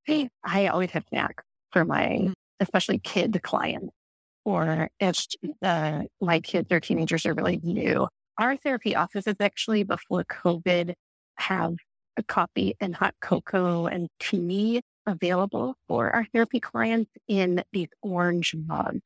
I 0.08 0.68
always 0.68 0.92
have 0.92 1.06
snacks 1.10 1.44
for 1.72 1.86
my, 1.86 2.34
especially 2.60 3.00
kid 3.00 3.40
clients, 3.44 3.94
or 4.46 4.90
if 5.00 5.26
uh, 5.62 6.04
my 6.22 6.40
kids 6.40 6.72
or 6.72 6.80
teenagers 6.80 7.26
are 7.26 7.34
really 7.34 7.60
new. 7.64 8.08
Our 8.38 8.56
therapy 8.56 8.96
offices 8.96 9.36
actually 9.40 9.84
before 9.84 10.24
COVID 10.26 10.94
have 11.36 11.76
a 12.18 12.24
coffee 12.24 12.76
and 12.80 12.96
hot 12.96 13.16
cocoa 13.22 13.88
and 13.88 14.10
tea 14.20 14.82
available 15.06 15.76
for 15.88 16.12
our 16.12 16.26
therapy 16.34 16.60
clients 16.60 17.12
in 17.28 17.64
these 17.72 17.88
orange 18.02 18.56
mugs. 18.56 19.02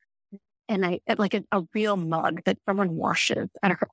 And 0.69 0.85
I 0.85 0.99
uh, 1.09 1.15
like 1.17 1.33
a, 1.33 1.43
a 1.51 1.63
real 1.73 1.97
mug 1.97 2.41
that 2.45 2.57
someone 2.67 2.95
washes 2.95 3.49
at 3.63 3.71
her. 3.71 3.87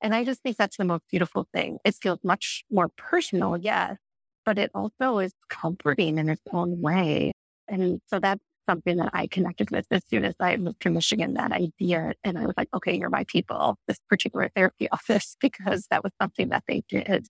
And 0.00 0.14
I 0.14 0.24
just 0.24 0.42
think 0.42 0.56
that's 0.56 0.76
the 0.76 0.84
most 0.84 1.04
beautiful 1.10 1.46
thing. 1.54 1.78
It 1.84 1.94
feels 1.94 2.18
much 2.24 2.64
more 2.70 2.88
personal, 2.96 3.56
yes, 3.56 3.96
but 4.44 4.58
it 4.58 4.70
also 4.74 5.18
is 5.18 5.32
comforting 5.48 6.18
in 6.18 6.28
its 6.28 6.42
own 6.52 6.80
way. 6.80 7.32
And 7.68 8.00
so 8.08 8.18
that's 8.18 8.42
something 8.68 8.96
that 8.96 9.10
I 9.12 9.26
connected 9.26 9.70
with 9.70 9.86
as 9.90 10.02
soon 10.08 10.24
as 10.24 10.34
I 10.40 10.56
moved 10.56 10.80
to 10.82 10.90
Michigan, 10.90 11.34
that 11.34 11.52
idea. 11.52 12.14
And 12.24 12.38
I 12.38 12.46
was 12.46 12.54
like, 12.56 12.68
okay, 12.74 12.96
you're 12.96 13.10
my 13.10 13.24
people, 13.24 13.76
this 13.86 13.98
particular 14.08 14.50
therapy 14.54 14.88
office, 14.92 15.36
because 15.40 15.86
that 15.90 16.02
was 16.02 16.12
something 16.20 16.48
that 16.48 16.64
they 16.66 16.82
did. 16.88 17.26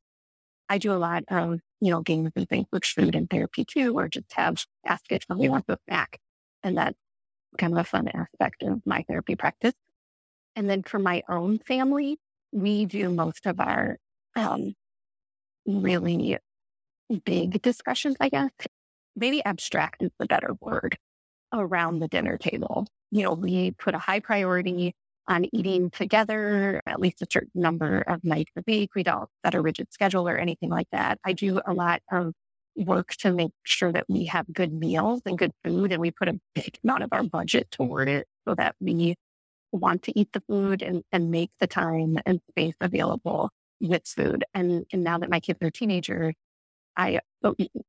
I 0.69 0.79
do 0.79 0.93
a 0.93 0.95
lot 0.95 1.25
of, 1.29 1.61
you 1.81 1.91
know, 1.91 2.01
games 2.01 2.31
and 2.37 2.49
things 2.49 2.67
with 2.73 2.85
food 2.85 3.15
and 3.15 3.29
therapy 3.29 3.65
too, 3.65 3.99
or 3.99 4.09
just 4.09 4.33
have 4.33 4.65
ask 4.87 5.05
if 5.11 5.25
somebody 5.29 5.49
wants 5.49 5.69
a 5.69 5.77
back. 5.87 6.19
And 6.63 6.79
that's 6.79 6.97
kind 7.59 7.73
of 7.73 7.79
a 7.79 7.85
fun 7.85 8.09
aspect 8.09 8.63
of 8.63 8.81
my 8.87 9.05
therapy 9.09 9.37
practice. 9.37 9.75
And 10.57 10.69
then 10.69 10.83
for 10.83 10.99
my 10.99 11.23
own 11.29 11.59
family, 11.59 12.19
we 12.53 12.85
do 12.85 13.09
most 13.09 13.47
of 13.47 13.61
our 13.61 13.97
um, 14.37 14.75
really 15.67 16.39
big 17.25 17.63
discussions, 17.63 18.17
I 18.21 18.29
guess. 18.29 18.51
Maybe 19.17 19.45
abstract 19.45 20.03
is 20.03 20.11
the 20.19 20.27
better 20.27 20.55
word 20.61 20.97
around 21.53 21.99
the 21.99 22.09
dinner 22.09 22.39
table. 22.39 22.87
You 23.11 23.25
know, 23.25 23.33
we 23.35 23.73
put 23.73 23.95
a 23.95 23.99
high 23.99 24.21
priority 24.21 24.95
on 25.29 25.47
eating 25.55 25.91
together 25.91 26.83
at 26.87 26.99
least 26.99 27.23
a 27.23 27.27
certain 27.31 27.61
number 27.61 28.01
of 28.01 28.25
nights 28.25 28.51
a 28.57 28.63
week. 28.67 28.91
We 28.95 29.03
don't 29.03 29.29
set 29.45 29.55
a 29.55 29.61
rigid 29.61 29.93
schedule 29.93 30.29
or 30.29 30.37
anything 30.37 30.71
like 30.71 30.89
that. 30.93 31.19
I 31.25 31.33
do 31.33 31.61
a 31.65 31.73
lot 31.73 32.03
of 32.11 32.33
work 32.77 33.11
to 33.17 33.33
make 33.33 33.53
sure 33.65 33.93
that 33.93 34.07
we 34.09 34.27
have 34.27 34.53
good 34.53 34.73
meals 34.73 35.23
and 35.27 35.39
good 35.39 35.53
food, 35.65 35.93
and 35.93 36.01
we 36.01 36.11
put 36.11 36.29
a 36.29 36.41
big 36.55 36.79
amount 36.83 37.03
of 37.03 37.11
our 37.13 37.23
budget 37.23 37.71
toward 37.71 38.09
it 38.09 38.27
so 38.47 38.55
that 38.55 38.75
we 38.81 39.15
want 39.73 40.03
to 40.03 40.19
eat 40.19 40.29
the 40.33 40.43
food 40.49 40.83
and, 40.83 41.03
and 41.13 41.31
make 41.31 41.51
the 41.61 41.67
time 41.67 42.19
and 42.27 42.41
space 42.51 42.75
available 42.81 43.51
with 43.81 44.07
food. 44.07 44.45
And, 44.55 44.85
and 44.93 45.03
now 45.03 45.19
that 45.19 45.31
my 45.31 45.41
kids 45.41 45.59
are 45.63 45.71
teenagers, 45.71 46.35
I 46.97 47.21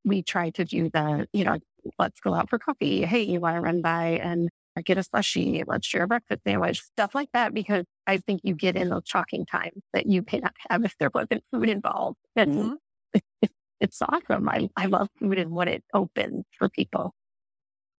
we 0.05 0.23
try 0.23 0.49
to 0.51 0.65
do 0.65 0.89
the, 0.89 1.27
you 1.33 1.43
know, 1.43 1.59
let's 1.99 2.19
go 2.19 2.33
out 2.33 2.49
for 2.49 2.57
coffee. 2.57 3.03
Hey, 3.05 3.23
you 3.23 3.39
want 3.39 3.55
to 3.55 3.61
run 3.61 3.81
by 3.81 4.19
and 4.23 4.49
get 4.85 4.97
a 4.97 5.01
slushie? 5.01 5.63
Let's 5.67 5.85
share 5.85 6.03
a 6.03 6.07
breakfast 6.07 6.41
sandwich, 6.47 6.81
stuff 6.81 7.13
like 7.13 7.29
that, 7.33 7.53
because 7.53 7.85
I 8.07 8.17
think 8.17 8.41
you 8.43 8.55
get 8.55 8.75
in 8.75 8.89
those 8.89 9.07
talking 9.07 9.45
times 9.45 9.81
that 9.93 10.05
you 10.07 10.23
may 10.31 10.39
not 10.39 10.53
have 10.69 10.85
if 10.85 10.95
there 10.99 11.11
wasn't 11.13 11.43
food 11.51 11.69
involved. 11.69 12.17
And 12.35 12.77
mm-hmm. 13.15 13.47
it, 13.79 13.85
it's 13.85 14.01
awesome. 14.01 14.49
I, 14.49 14.69
I 14.75 14.85
love 14.85 15.09
food 15.19 15.37
and 15.37 15.51
what 15.51 15.67
it 15.67 15.83
opens 15.93 16.45
for 16.57 16.69
people. 16.69 17.13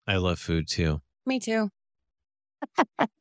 I 0.07 0.17
love 0.17 0.39
food 0.39 0.67
too. 0.67 1.01
Me 1.25 1.39
too. 1.39 1.69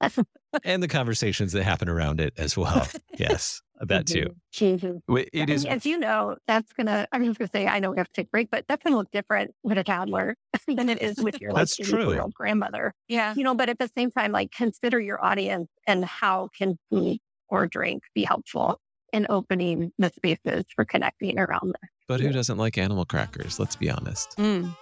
and 0.65 0.83
the 0.83 0.89
conversations 0.89 1.53
that 1.53 1.63
happen 1.63 1.89
around 1.89 2.21
it 2.21 2.33
as 2.37 2.57
well. 2.57 2.87
Yes, 3.19 3.61
that 3.79 4.07
too. 4.07 4.31
Mm-hmm. 4.55 5.17
It 5.33 5.51
is. 5.51 5.67
As 5.67 5.85
you 5.85 5.99
know, 5.99 6.37
that's 6.47 6.73
gonna. 6.73 7.07
I 7.13 7.19
was 7.19 7.37
gonna 7.37 7.51
say, 7.53 7.67
I 7.67 7.79
know 7.79 7.91
we 7.91 7.99
have 7.99 8.09
to 8.09 8.13
take 8.13 8.27
a 8.27 8.31
break, 8.31 8.51
but 8.51 8.65
that's 8.67 8.83
gonna 8.83 8.97
look 8.97 9.11
different 9.11 9.53
with 9.63 9.77
a 9.77 9.85
toddler 9.85 10.35
than 10.67 10.89
it 10.89 11.03
is 11.03 11.19
with 11.19 11.39
your 11.41 11.53
that's 11.53 11.79
like 11.79 11.89
true. 11.89 12.31
grandmother. 12.35 12.95
Yeah, 13.07 13.35
you 13.37 13.45
know. 13.45 13.55
But 13.55 13.69
at 13.69 13.79
the 13.79 13.91
same 13.97 14.11
time, 14.11 14.33
like 14.33 14.51
consider 14.51 14.99
your 14.99 15.23
audience 15.23 15.69
and 15.87 16.05
how 16.07 16.49
can 16.57 16.79
food 16.91 17.19
or 17.49 17.67
drink 17.67 18.03
be 18.15 18.25
helpful 18.25 18.81
in 19.13 19.27
opening 19.29 19.93
the 19.99 20.11
spaces 20.17 20.65
for 20.75 20.87
connecting 20.87 21.39
around 21.39 21.75
this. 21.81 21.91
But 22.13 22.21
who 22.21 22.31
doesn't 22.31 22.59
like 22.59 22.77
animal 22.77 23.07
crackers? 23.07 23.59
Let's 23.59 23.75
be 23.75 23.89
honest. 23.89 24.37
Mm. 24.37 24.77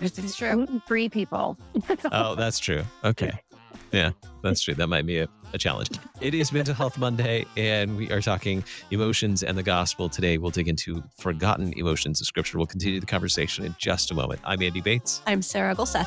It's 0.00 0.36
true. 0.36 0.68
Three 0.86 1.08
people. 1.08 1.58
oh, 2.12 2.36
that's 2.36 2.60
true. 2.60 2.84
Okay. 3.02 3.32
Yeah, 3.90 4.10
that's 4.44 4.60
true. 4.60 4.74
That 4.74 4.86
might 4.86 5.04
be 5.04 5.18
a, 5.18 5.28
a 5.52 5.58
challenge. 5.58 5.90
It 6.20 6.32
is 6.32 6.52
Mental 6.52 6.72
Health 6.72 6.96
Monday, 6.96 7.44
and 7.56 7.96
we 7.96 8.08
are 8.12 8.20
talking 8.20 8.62
emotions 8.92 9.42
and 9.42 9.58
the 9.58 9.64
gospel. 9.64 10.08
Today, 10.08 10.38
we'll 10.38 10.52
dig 10.52 10.68
into 10.68 11.02
forgotten 11.18 11.72
emotions 11.76 12.20
of 12.20 12.28
Scripture. 12.28 12.56
We'll 12.56 12.68
continue 12.68 13.00
the 13.00 13.06
conversation 13.06 13.64
in 13.64 13.74
just 13.76 14.12
a 14.12 14.14
moment. 14.14 14.40
I'm 14.44 14.62
Andy 14.62 14.80
Bates. 14.80 15.22
I'm 15.26 15.42
Sarah 15.42 15.74
Gulseth. 15.74 16.06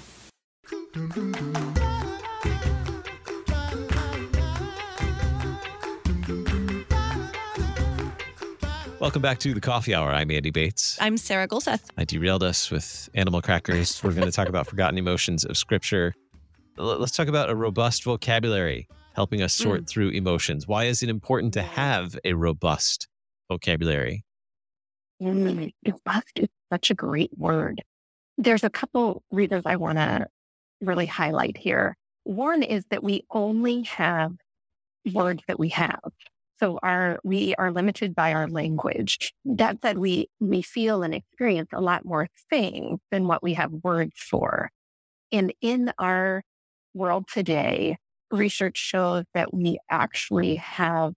Welcome 9.01 9.23
back 9.23 9.39
to 9.39 9.55
the 9.55 9.59
Coffee 9.59 9.95
Hour. 9.95 10.11
I'm 10.11 10.29
Andy 10.29 10.51
Bates. 10.51 10.95
I'm 11.01 11.17
Sarah 11.17 11.47
Gulseth. 11.47 11.89
I 11.97 12.05
derailed 12.05 12.43
us 12.43 12.69
with 12.69 13.09
animal 13.15 13.41
crackers. 13.41 13.99
We're 14.03 14.11
going 14.11 14.27
to 14.27 14.31
talk 14.31 14.47
about 14.47 14.67
forgotten 14.69 14.99
emotions 14.99 15.43
of 15.43 15.57
Scripture. 15.57 16.13
Let's 16.77 17.13
talk 17.13 17.27
about 17.27 17.49
a 17.49 17.55
robust 17.55 18.03
vocabulary 18.03 18.87
helping 19.15 19.41
us 19.41 19.55
sort 19.55 19.81
mm. 19.81 19.89
through 19.89 20.09
emotions. 20.09 20.67
Why 20.67 20.83
is 20.83 21.01
it 21.01 21.09
important 21.09 21.55
to 21.55 21.63
have 21.63 22.15
a 22.23 22.33
robust 22.33 23.07
vocabulary? 23.49 24.23
Mm, 25.19 25.71
robust 25.83 26.33
is 26.35 26.49
such 26.71 26.91
a 26.91 26.93
great 26.93 27.31
word. 27.35 27.81
There's 28.37 28.63
a 28.63 28.69
couple 28.69 29.23
reasons 29.31 29.63
I 29.65 29.77
want 29.77 29.97
to 29.97 30.27
really 30.79 31.07
highlight 31.07 31.57
here. 31.57 31.97
One 32.25 32.61
is 32.61 32.85
that 32.91 33.03
we 33.03 33.25
only 33.31 33.81
have 33.81 34.33
words 35.11 35.41
that 35.47 35.57
we 35.57 35.69
have. 35.69 36.01
So 36.61 36.79
our 36.83 37.19
we 37.23 37.55
are 37.55 37.71
limited 37.71 38.13
by 38.15 38.33
our 38.33 38.47
language. 38.47 39.33
That 39.45 39.79
said, 39.81 39.97
we 39.97 40.29
we 40.39 40.61
feel 40.61 41.03
and 41.03 41.13
experience 41.13 41.69
a 41.73 41.81
lot 41.81 42.05
more 42.05 42.27
things 42.49 42.99
than 43.11 43.27
what 43.27 43.41
we 43.41 43.55
have 43.55 43.71
words 43.71 44.13
for. 44.15 44.69
And 45.31 45.53
in 45.61 45.91
our 45.97 46.43
world 46.93 47.25
today, 47.31 47.97
research 48.31 48.77
shows 48.77 49.25
that 49.33 49.53
we 49.53 49.79
actually 49.89 50.55
have 50.55 51.13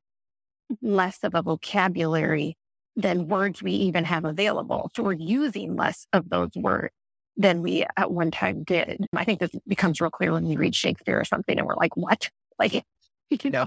less 0.82 1.18
of 1.22 1.34
a 1.34 1.42
vocabulary 1.42 2.56
than 2.96 3.28
words 3.28 3.62
we 3.62 3.72
even 3.72 4.04
have 4.04 4.24
available. 4.24 4.90
So 4.96 5.02
we're 5.02 5.12
using 5.12 5.76
less 5.76 6.06
of 6.12 6.30
those 6.30 6.50
words 6.54 6.94
than 7.36 7.62
we 7.62 7.84
at 7.96 8.12
one 8.12 8.30
time 8.30 8.62
did. 8.62 9.04
I 9.14 9.24
think 9.24 9.40
this 9.40 9.50
becomes 9.66 10.00
real 10.00 10.10
clear 10.10 10.32
when 10.32 10.46
we 10.46 10.56
read 10.56 10.74
Shakespeare 10.74 11.18
or 11.18 11.24
something 11.24 11.58
and 11.58 11.66
we're 11.66 11.74
like, 11.74 11.96
what? 11.96 12.30
Like 12.58 12.84
you 13.30 13.50
know, 13.50 13.66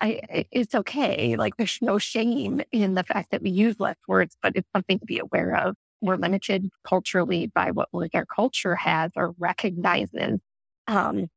I, 0.00 0.46
it's 0.50 0.74
okay. 0.74 1.36
Like 1.36 1.56
there's 1.56 1.78
no 1.80 1.98
shame 1.98 2.62
in 2.72 2.94
the 2.94 3.04
fact 3.04 3.30
that 3.30 3.42
we 3.42 3.50
use 3.50 3.78
less 3.78 3.96
words, 4.06 4.36
but 4.42 4.52
it's 4.56 4.68
something 4.74 4.98
to 4.98 5.06
be 5.06 5.18
aware 5.18 5.54
of. 5.56 5.76
We're 6.00 6.16
limited 6.16 6.68
culturally 6.84 7.48
by 7.48 7.70
what 7.72 7.88
like 7.92 8.14
our 8.14 8.26
culture 8.26 8.74
has 8.76 9.10
or 9.16 9.34
recognizes. 9.38 10.40
Um, 10.86 11.28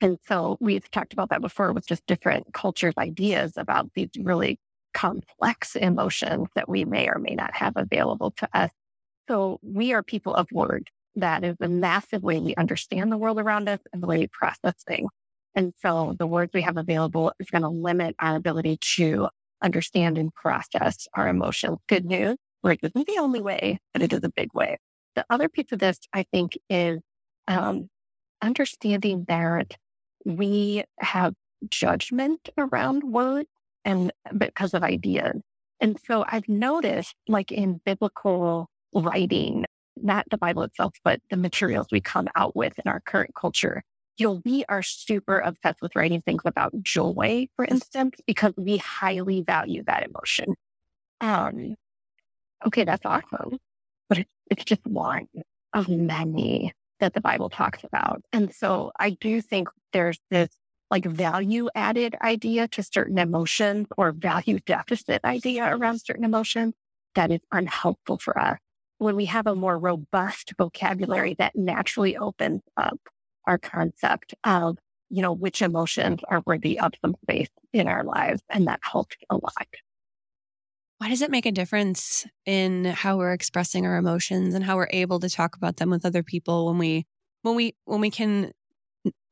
and 0.00 0.18
so 0.26 0.56
we've 0.60 0.90
talked 0.90 1.12
about 1.12 1.30
that 1.30 1.40
before 1.40 1.72
with 1.72 1.86
just 1.86 2.06
different 2.06 2.52
cultures' 2.54 2.94
ideas 2.98 3.54
about 3.56 3.90
these 3.94 4.10
really 4.18 4.58
complex 4.94 5.76
emotions 5.76 6.48
that 6.54 6.68
we 6.68 6.84
may 6.84 7.08
or 7.08 7.18
may 7.18 7.34
not 7.34 7.54
have 7.54 7.74
available 7.76 8.30
to 8.32 8.48
us. 8.54 8.70
So 9.28 9.58
we 9.62 9.92
are 9.92 10.02
people 10.02 10.34
of 10.34 10.48
word. 10.52 10.88
That 11.16 11.44
is 11.44 11.56
a 11.60 11.68
massive 11.68 12.22
way 12.22 12.38
we 12.38 12.54
understand 12.54 13.10
the 13.12 13.18
world 13.18 13.40
around 13.40 13.68
us 13.68 13.80
and 13.92 14.02
the 14.02 14.06
way 14.06 14.18
we 14.18 14.28
process 14.28 14.74
things. 14.86 15.10
And 15.58 15.74
so 15.82 16.14
the 16.16 16.26
words 16.28 16.52
we 16.54 16.62
have 16.62 16.76
available 16.76 17.32
is 17.40 17.50
going 17.50 17.62
to 17.62 17.68
limit 17.68 18.14
our 18.20 18.36
ability 18.36 18.78
to 18.94 19.28
understand 19.60 20.16
and 20.16 20.32
process 20.32 21.08
our 21.14 21.26
emotions. 21.26 21.78
Good 21.88 22.04
news, 22.04 22.36
words 22.62 22.78
isn't 22.84 23.08
the 23.08 23.18
only 23.18 23.40
way, 23.40 23.80
but 23.92 24.00
it 24.00 24.12
is 24.12 24.20
a 24.22 24.28
big 24.28 24.54
way. 24.54 24.78
The 25.16 25.26
other 25.28 25.48
piece 25.48 25.72
of 25.72 25.80
this, 25.80 25.98
I 26.12 26.26
think, 26.32 26.56
is 26.70 27.00
um, 27.48 27.88
understanding 28.40 29.24
that 29.26 29.76
we 30.24 30.84
have 31.00 31.34
judgment 31.68 32.50
around 32.56 33.02
words 33.02 33.48
and 33.84 34.12
because 34.36 34.74
of 34.74 34.84
ideas. 34.84 35.40
And 35.80 35.98
so 36.06 36.24
I've 36.28 36.48
noticed, 36.48 37.16
like 37.26 37.50
in 37.50 37.80
biblical 37.84 38.68
writing, 38.94 39.64
not 39.96 40.24
the 40.30 40.38
Bible 40.38 40.62
itself, 40.62 40.94
but 41.02 41.18
the 41.30 41.36
materials 41.36 41.88
we 41.90 42.00
come 42.00 42.28
out 42.36 42.54
with 42.54 42.78
in 42.78 42.88
our 42.88 43.00
current 43.00 43.34
culture. 43.34 43.82
You 44.18 44.26
know, 44.26 44.42
we 44.44 44.64
are 44.68 44.82
super 44.82 45.38
obsessed 45.38 45.80
with 45.80 45.94
writing 45.94 46.22
things 46.22 46.42
about 46.44 46.72
joy, 46.82 47.48
for 47.54 47.64
instance, 47.64 48.16
because 48.26 48.52
we 48.56 48.76
highly 48.78 49.42
value 49.42 49.84
that 49.86 50.04
emotion. 50.04 50.54
Um, 51.20 51.76
okay, 52.66 52.84
that's 52.84 53.06
awesome, 53.06 53.58
but 54.08 54.18
it's, 54.18 54.30
it's 54.50 54.64
just 54.64 54.84
one 54.84 55.28
of 55.72 55.88
many 55.88 56.72
that 56.98 57.14
the 57.14 57.20
Bible 57.20 57.48
talks 57.48 57.84
about. 57.84 58.22
And 58.32 58.52
so 58.52 58.90
I 58.98 59.10
do 59.10 59.40
think 59.40 59.68
there's 59.92 60.18
this 60.30 60.48
like 60.90 61.04
value 61.04 61.68
added 61.74 62.16
idea 62.22 62.66
to 62.68 62.82
certain 62.82 63.18
emotions 63.18 63.86
or 63.96 64.12
value 64.12 64.58
deficit 64.66 65.20
idea 65.24 65.64
around 65.76 66.00
certain 66.00 66.24
emotions 66.24 66.74
that 67.14 67.30
is 67.30 67.40
unhelpful 67.52 68.18
for 68.18 68.38
us. 68.38 68.58
When 68.98 69.14
we 69.14 69.26
have 69.26 69.46
a 69.46 69.54
more 69.54 69.78
robust 69.78 70.54
vocabulary 70.58 71.36
that 71.38 71.54
naturally 71.54 72.16
opens 72.16 72.62
up 72.76 72.98
our 73.48 73.58
concept 73.58 74.34
of, 74.44 74.78
you 75.08 75.22
know, 75.22 75.32
which 75.32 75.62
emotions 75.62 76.20
are 76.28 76.42
worthy 76.46 76.78
of 76.78 76.92
some 77.00 77.16
space 77.22 77.48
in 77.72 77.88
our 77.88 78.04
lives. 78.04 78.42
And 78.50 78.68
that 78.68 78.80
helped 78.82 79.16
a 79.30 79.34
lot. 79.34 79.66
Why 80.98 81.08
does 81.08 81.22
it 81.22 81.30
make 81.30 81.46
a 81.46 81.52
difference 81.52 82.26
in 82.44 82.84
how 82.84 83.16
we're 83.16 83.32
expressing 83.32 83.86
our 83.86 83.96
emotions 83.96 84.54
and 84.54 84.64
how 84.64 84.76
we're 84.76 84.88
able 84.90 85.20
to 85.20 85.30
talk 85.30 85.56
about 85.56 85.76
them 85.76 85.90
with 85.90 86.04
other 86.04 86.22
people 86.22 86.66
when 86.66 86.78
we 86.78 87.06
when 87.42 87.54
we 87.54 87.74
when 87.84 88.00
we 88.00 88.10
can 88.10 88.52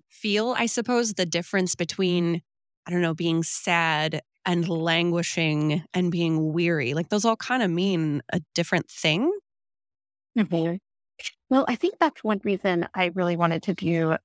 feel, 0.09 0.55
I 0.57 0.67
suppose, 0.67 1.15
the 1.15 1.27
difference 1.27 1.75
between 1.75 2.43
I 2.87 2.93
don't 2.93 3.03
know, 3.03 3.15
being 3.15 3.43
sad 3.43 4.23
and 4.45 4.69
languishing 4.69 5.83
and 5.93 6.13
being 6.13 6.53
weary. 6.53 6.95
Like 6.95 7.09
those 7.09 7.25
all 7.25 7.37
kind 7.37 7.65
of 7.65 7.71
mean 7.71 8.23
a 8.33 8.41
different 8.55 8.89
thing. 8.89 9.33
Mm-hmm. 10.39 10.77
Well, 11.49 11.65
I 11.69 11.77
think 11.77 11.95
that's 12.01 12.25
one 12.25 12.41
reason 12.45 12.89
I 12.95 13.13
really 13.15 13.37
wanted 13.37 13.63
to 13.65 13.75
do 13.75 14.17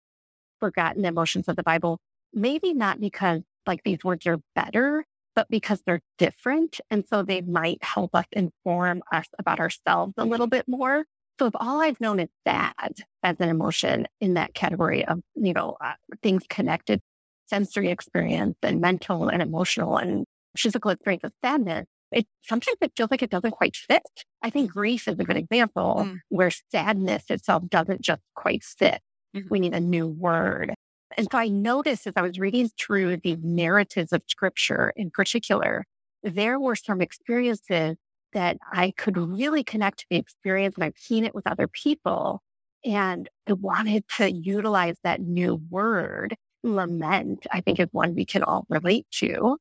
Forgotten 0.60 1.06
Emotions 1.06 1.48
of 1.48 1.56
the 1.56 1.64
Bible. 1.64 2.00
Maybe 2.34 2.74
not 2.74 3.00
because 3.00 3.42
like 3.68 3.84
these 3.84 4.04
words 4.04 4.26
are 4.26 4.40
better, 4.56 5.06
but 5.36 5.48
because 5.50 5.82
they're 5.86 6.02
different. 6.18 6.80
And 6.90 7.04
so 7.08 7.24
they 7.24 7.42
might 7.42 7.84
help 7.84 8.16
us 8.16 8.26
inform 8.32 9.04
us 9.12 9.28
about 9.40 9.60
ourselves 9.60 10.14
a 10.18 10.26
little 10.26 10.48
bit 10.48 10.68
more. 10.68 11.06
So 11.40 11.48
if 11.48 11.54
all 11.56 11.82
I've 11.82 12.00
known 12.00 12.20
is 12.20 12.30
sad 12.48 12.92
as 13.24 13.36
an 13.40 13.50
emotion 13.50 14.08
in 14.20 14.36
that 14.36 14.54
category 14.54 15.06
of, 15.06 15.22
you 15.36 15.54
know, 15.54 15.78
uh, 15.82 15.94
things 16.22 16.44
connected, 16.50 17.02
sensory 17.48 17.90
experience 17.90 18.56
and 18.62 18.82
mental 18.82 19.28
and 19.30 19.42
emotional 19.42 19.98
and 19.98 20.26
physical 20.56 20.92
experience 20.92 21.24
of 21.24 21.32
sadness, 21.44 21.86
it 22.12 22.28
sometimes 22.42 22.78
it 22.82 22.92
feels 22.96 23.12
like 23.12 23.24
it 23.24 23.30
doesn't 23.30 23.52
quite 23.52 23.76
fit. 23.76 24.04
I 24.42 24.50
think 24.50 24.72
grief 24.72 25.08
is 25.08 25.20
a 25.20 25.24
good 25.24 25.38
example 25.38 26.04
mm. 26.06 26.20
where 26.30 26.52
sadness 26.72 27.24
itself 27.30 27.64
doesn't 27.70 28.02
just 28.02 28.22
quite 28.36 28.64
fit. 28.64 29.02
Mm-hmm. 29.36 29.48
We 29.50 29.60
need 29.60 29.74
a 29.74 29.80
new 29.80 30.08
word. 30.08 30.74
And 31.18 31.28
so 31.32 31.38
I 31.38 31.48
noticed 31.48 32.08
as 32.08 32.14
I 32.16 32.22
was 32.22 32.40
reading 32.40 32.70
through 32.80 33.18
the 33.18 33.38
narratives 33.42 34.14
of 34.14 34.24
scripture 34.28 34.94
in 34.96 35.12
particular, 35.12 35.86
there 36.24 36.60
were 36.60 36.76
some 36.76 37.02
experiences 37.02 37.98
that 38.34 38.58
I 38.72 38.92
could 38.92 39.18
really 39.18 39.64
connect 39.64 40.00
to 40.00 40.06
the 40.10 40.16
experience 40.18 40.76
and 40.76 40.84
I've 40.84 40.98
seen 40.98 41.26
it 41.26 41.36
with 41.36 41.48
other 41.48 41.68
people. 41.68 42.42
And 42.86 43.30
I 43.48 43.54
wanted 43.54 44.06
to 44.18 44.32
utilize 44.32 44.96
that 45.04 45.22
new 45.22 45.62
word, 45.70 46.36
lament, 46.64 47.46
I 47.52 47.62
think 47.62 47.80
is 47.80 47.90
one 47.92 48.16
we 48.16 48.26
can 48.26 48.44
all 48.44 48.66
relate 48.70 49.06
to 49.16 49.58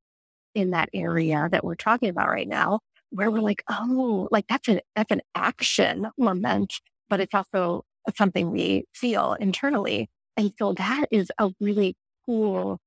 in 0.54 0.71
that 0.71 0.88
area 0.92 1.49
that 1.50 1.64
we're 1.64 1.75
talking 1.75 2.09
about 2.09 2.28
right 2.28 2.49
now, 2.49 2.80
where 3.11 3.30
we're 3.30 3.40
like, 3.40 3.62
oh, 3.69 4.28
like 4.30 4.47
that's 4.49 4.69
an 4.69 4.80
that's 4.97 5.11
an 5.11 5.23
action 5.35 6.09
lament, 6.19 6.75
but 7.09 7.21
it's 7.21 7.35
also 7.35 7.85
something 8.16 8.50
we 8.50 8.85
feel 8.95 9.35
internally. 9.35 10.09
And 10.37 10.52
so 10.59 10.73
that 10.75 11.07
is 11.11 11.30
a 11.38 11.50
really 11.61 11.97
cool 12.26 12.78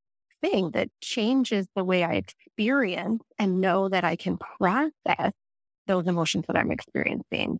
thing 0.41 0.71
that 0.71 0.89
changes 1.01 1.67
the 1.75 1.83
way 1.83 2.03
I 2.03 2.13
experience 2.13 3.23
and 3.39 3.61
know 3.61 3.89
that 3.89 4.03
I 4.03 4.15
can 4.15 4.37
process 4.37 5.31
those 5.87 6.07
emotions 6.07 6.45
that 6.47 6.57
I'm 6.57 6.71
experiencing. 6.71 7.59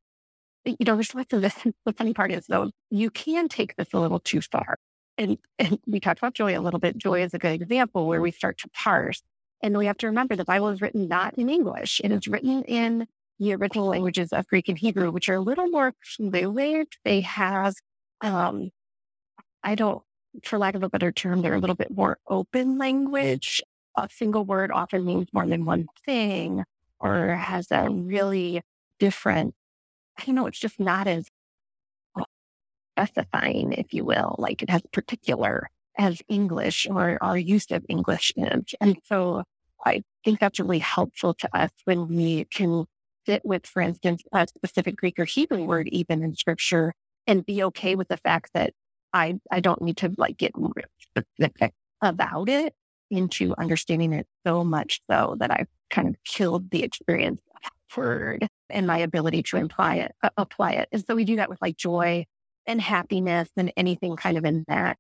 You 0.66 0.78
know, 0.86 0.96
there's 0.96 1.14
lots 1.14 1.34
of 1.34 1.42
this. 1.42 1.56
The 1.86 1.94
funny 1.94 2.14
part 2.14 2.32
is 2.32 2.46
though, 2.48 2.72
you 2.90 3.10
can 3.10 3.50
take 3.50 3.76
this 3.76 3.90
a 3.94 4.00
little 4.00 4.20
too 4.20 4.42
far. 4.42 4.78
And, 5.18 5.38
and 5.60 5.78
we 5.86 6.00
talked 6.00 6.20
about 6.20 6.34
joy 6.34 6.58
a 6.58 6.62
little 6.62 6.80
bit. 6.80 6.98
Joy 6.98 7.22
is 7.24 7.34
a 7.34 7.40
good 7.40 7.62
example 7.62 8.08
where 8.08 8.22
we 8.22 8.32
start 8.32 8.58
to 8.60 8.70
parse. 8.70 9.22
And 9.64 9.78
we 9.78 9.88
have 9.88 9.98
to 10.00 10.08
remember 10.08 10.36
the 10.36 10.46
Bible 10.46 10.70
is 10.70 10.82
written 10.82 11.08
not 11.08 11.34
in 11.36 11.50
English. 11.50 12.02
It 12.04 12.12
is 12.12 12.28
written 12.28 12.64
in 12.64 13.08
the 13.40 13.56
original 13.56 13.88
languages 13.88 14.32
of 14.32 14.46
Greek 14.48 14.70
and 14.70 14.78
Hebrew, 14.78 15.10
which 15.10 15.30
are 15.30 15.36
a 15.36 15.42
little 15.42 15.68
more 15.68 15.94
fluid. 16.04 16.88
They 17.04 17.22
have 17.22 17.74
um, 18.22 18.72
I 19.64 19.76
don't, 19.76 20.02
for 20.44 20.58
lack 20.58 20.76
of 20.76 20.84
a 20.84 20.90
better 20.90 21.12
term, 21.12 21.42
they're 21.42 21.56
a 21.56 21.60
little 21.60 21.76
bit 21.76 21.96
more 21.96 22.18
open 22.28 22.78
language. 22.78 23.62
A 23.96 24.10
single 24.12 24.44
word 24.46 24.72
often 24.72 25.06
means 25.06 25.28
more 25.32 25.46
than 25.46 25.66
one 25.66 25.88
thing 26.06 26.64
or 27.00 27.36
has 27.36 27.68
a 27.72 27.90
really 27.90 28.62
different, 29.00 29.54
I 30.18 30.26
don't 30.26 30.36
know, 30.36 30.48
it's 30.48 30.60
just 30.60 30.80
not 30.80 31.08
as 31.08 31.28
specifying, 32.98 33.74
if 33.74 33.94
you 33.94 34.06
will, 34.06 34.36
like 34.38 34.62
it 34.62 34.70
has 34.70 34.82
particular 34.92 35.70
as 35.98 36.22
English 36.28 36.88
or 36.90 37.18
our 37.22 37.38
use 37.38 37.70
of 37.72 37.86
English 37.88 38.34
is. 38.36 38.76
And 38.82 38.98
so 39.06 39.44
I 39.86 40.04
think 40.24 40.40
that's 40.40 40.60
really 40.60 40.80
helpful 40.80 41.34
to 41.36 41.50
us 41.56 41.72
when 41.86 42.08
we 42.08 42.46
can 42.46 42.86
sit 43.26 43.44
with, 43.46 43.66
for 43.66 43.82
instance, 43.82 44.24
a 44.34 44.48
specific 44.48 44.96
Greek 44.96 45.20
or 45.20 45.26
Hebrew 45.26 45.64
word, 45.64 45.88
even 45.90 46.24
in 46.24 46.36
scripture, 46.36 46.94
and 47.28 47.46
be 47.46 47.64
okay 47.64 47.96
with 47.96 48.08
the 48.08 48.18
fact 48.18 48.52
that 48.54 48.74
I, 49.14 49.40
I 49.52 49.60
don't 49.60 49.82
need 49.82 49.98
to 49.98 50.14
like 50.18 50.38
get 50.38 50.54
specific 51.00 51.74
about 52.02 52.50
it 52.50 52.74
into 53.12 53.54
understanding 53.58 54.14
it 54.14 54.28
so 54.46 54.64
much 54.64 55.02
so 55.10 55.36
that 55.40 55.52
I've 55.52 55.68
kind 55.90 56.08
of 56.08 56.16
killed 56.26 56.72
the 56.72 56.84
experience 56.84 57.42
of 57.56 57.62
that 57.64 57.98
word 57.98 58.48
and 58.70 58.88
my 58.88 58.98
ability 58.98 59.44
to 59.44 59.58
imply 59.58 59.98
it, 59.98 60.14
uh, 60.24 60.30
apply 60.38 60.72
it. 60.72 60.90
And 60.92 61.06
so 61.06 61.16
we 61.16 61.24
do 61.24 61.36
that 61.38 61.50
with 61.50 61.62
like 61.62 61.78
joy 61.78 62.26
and 62.66 62.82
happiness 62.82 63.50
and 63.56 63.72
anything 63.78 64.16
kind 64.16 64.38
of 64.38 64.46
in 64.46 64.66
that 64.68 64.98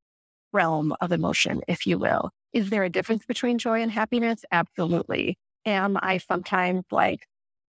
realm 0.54 0.96
of 1.02 1.12
emotion, 1.12 1.62
if 1.68 1.86
you 1.88 1.98
will. 1.98 2.32
Is 2.54 2.70
there 2.70 2.84
a 2.84 2.89
difference 2.89 3.26
between 3.26 3.58
joy 3.58 3.82
and 3.82 3.92
happiness? 3.92 4.46
Absolutely. 4.52 5.38
Am 5.66 5.98
I 6.02 6.20
sometimes 6.20 6.84
like 6.92 7.26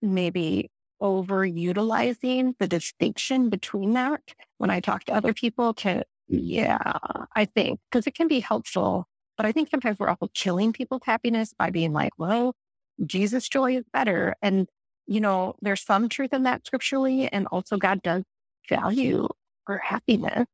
maybe 0.00 0.70
overutilizing 1.02 2.54
the 2.58 2.68
distinction 2.68 3.50
between 3.50 3.92
that 3.92 4.20
when 4.58 4.70
I 4.70 4.80
talk 4.80 5.04
to 5.04 5.14
other 5.14 5.32
people 5.32 5.74
to 5.74 6.04
yeah, 6.28 6.78
I 7.34 7.46
think 7.46 7.80
because 7.90 8.06
it 8.06 8.14
can 8.14 8.28
be 8.28 8.40
helpful. 8.40 9.06
But 9.36 9.46
I 9.46 9.52
think 9.52 9.70
sometimes 9.70 9.98
we're 9.98 10.08
also 10.08 10.28
killing 10.34 10.72
people's 10.72 11.02
happiness 11.04 11.54
by 11.58 11.70
being 11.70 11.92
like, 11.92 12.12
well, 12.18 12.54
Jesus' 13.06 13.48
joy 13.48 13.76
is 13.76 13.84
better. 13.92 14.34
And, 14.42 14.68
you 15.06 15.20
know, 15.20 15.54
there's 15.62 15.80
some 15.82 16.08
truth 16.08 16.32
in 16.34 16.42
that 16.42 16.66
scripturally. 16.66 17.28
And 17.32 17.46
also, 17.46 17.76
God 17.78 18.02
does 18.02 18.24
value 18.68 19.28
our 19.68 19.78
happiness. 19.78 20.46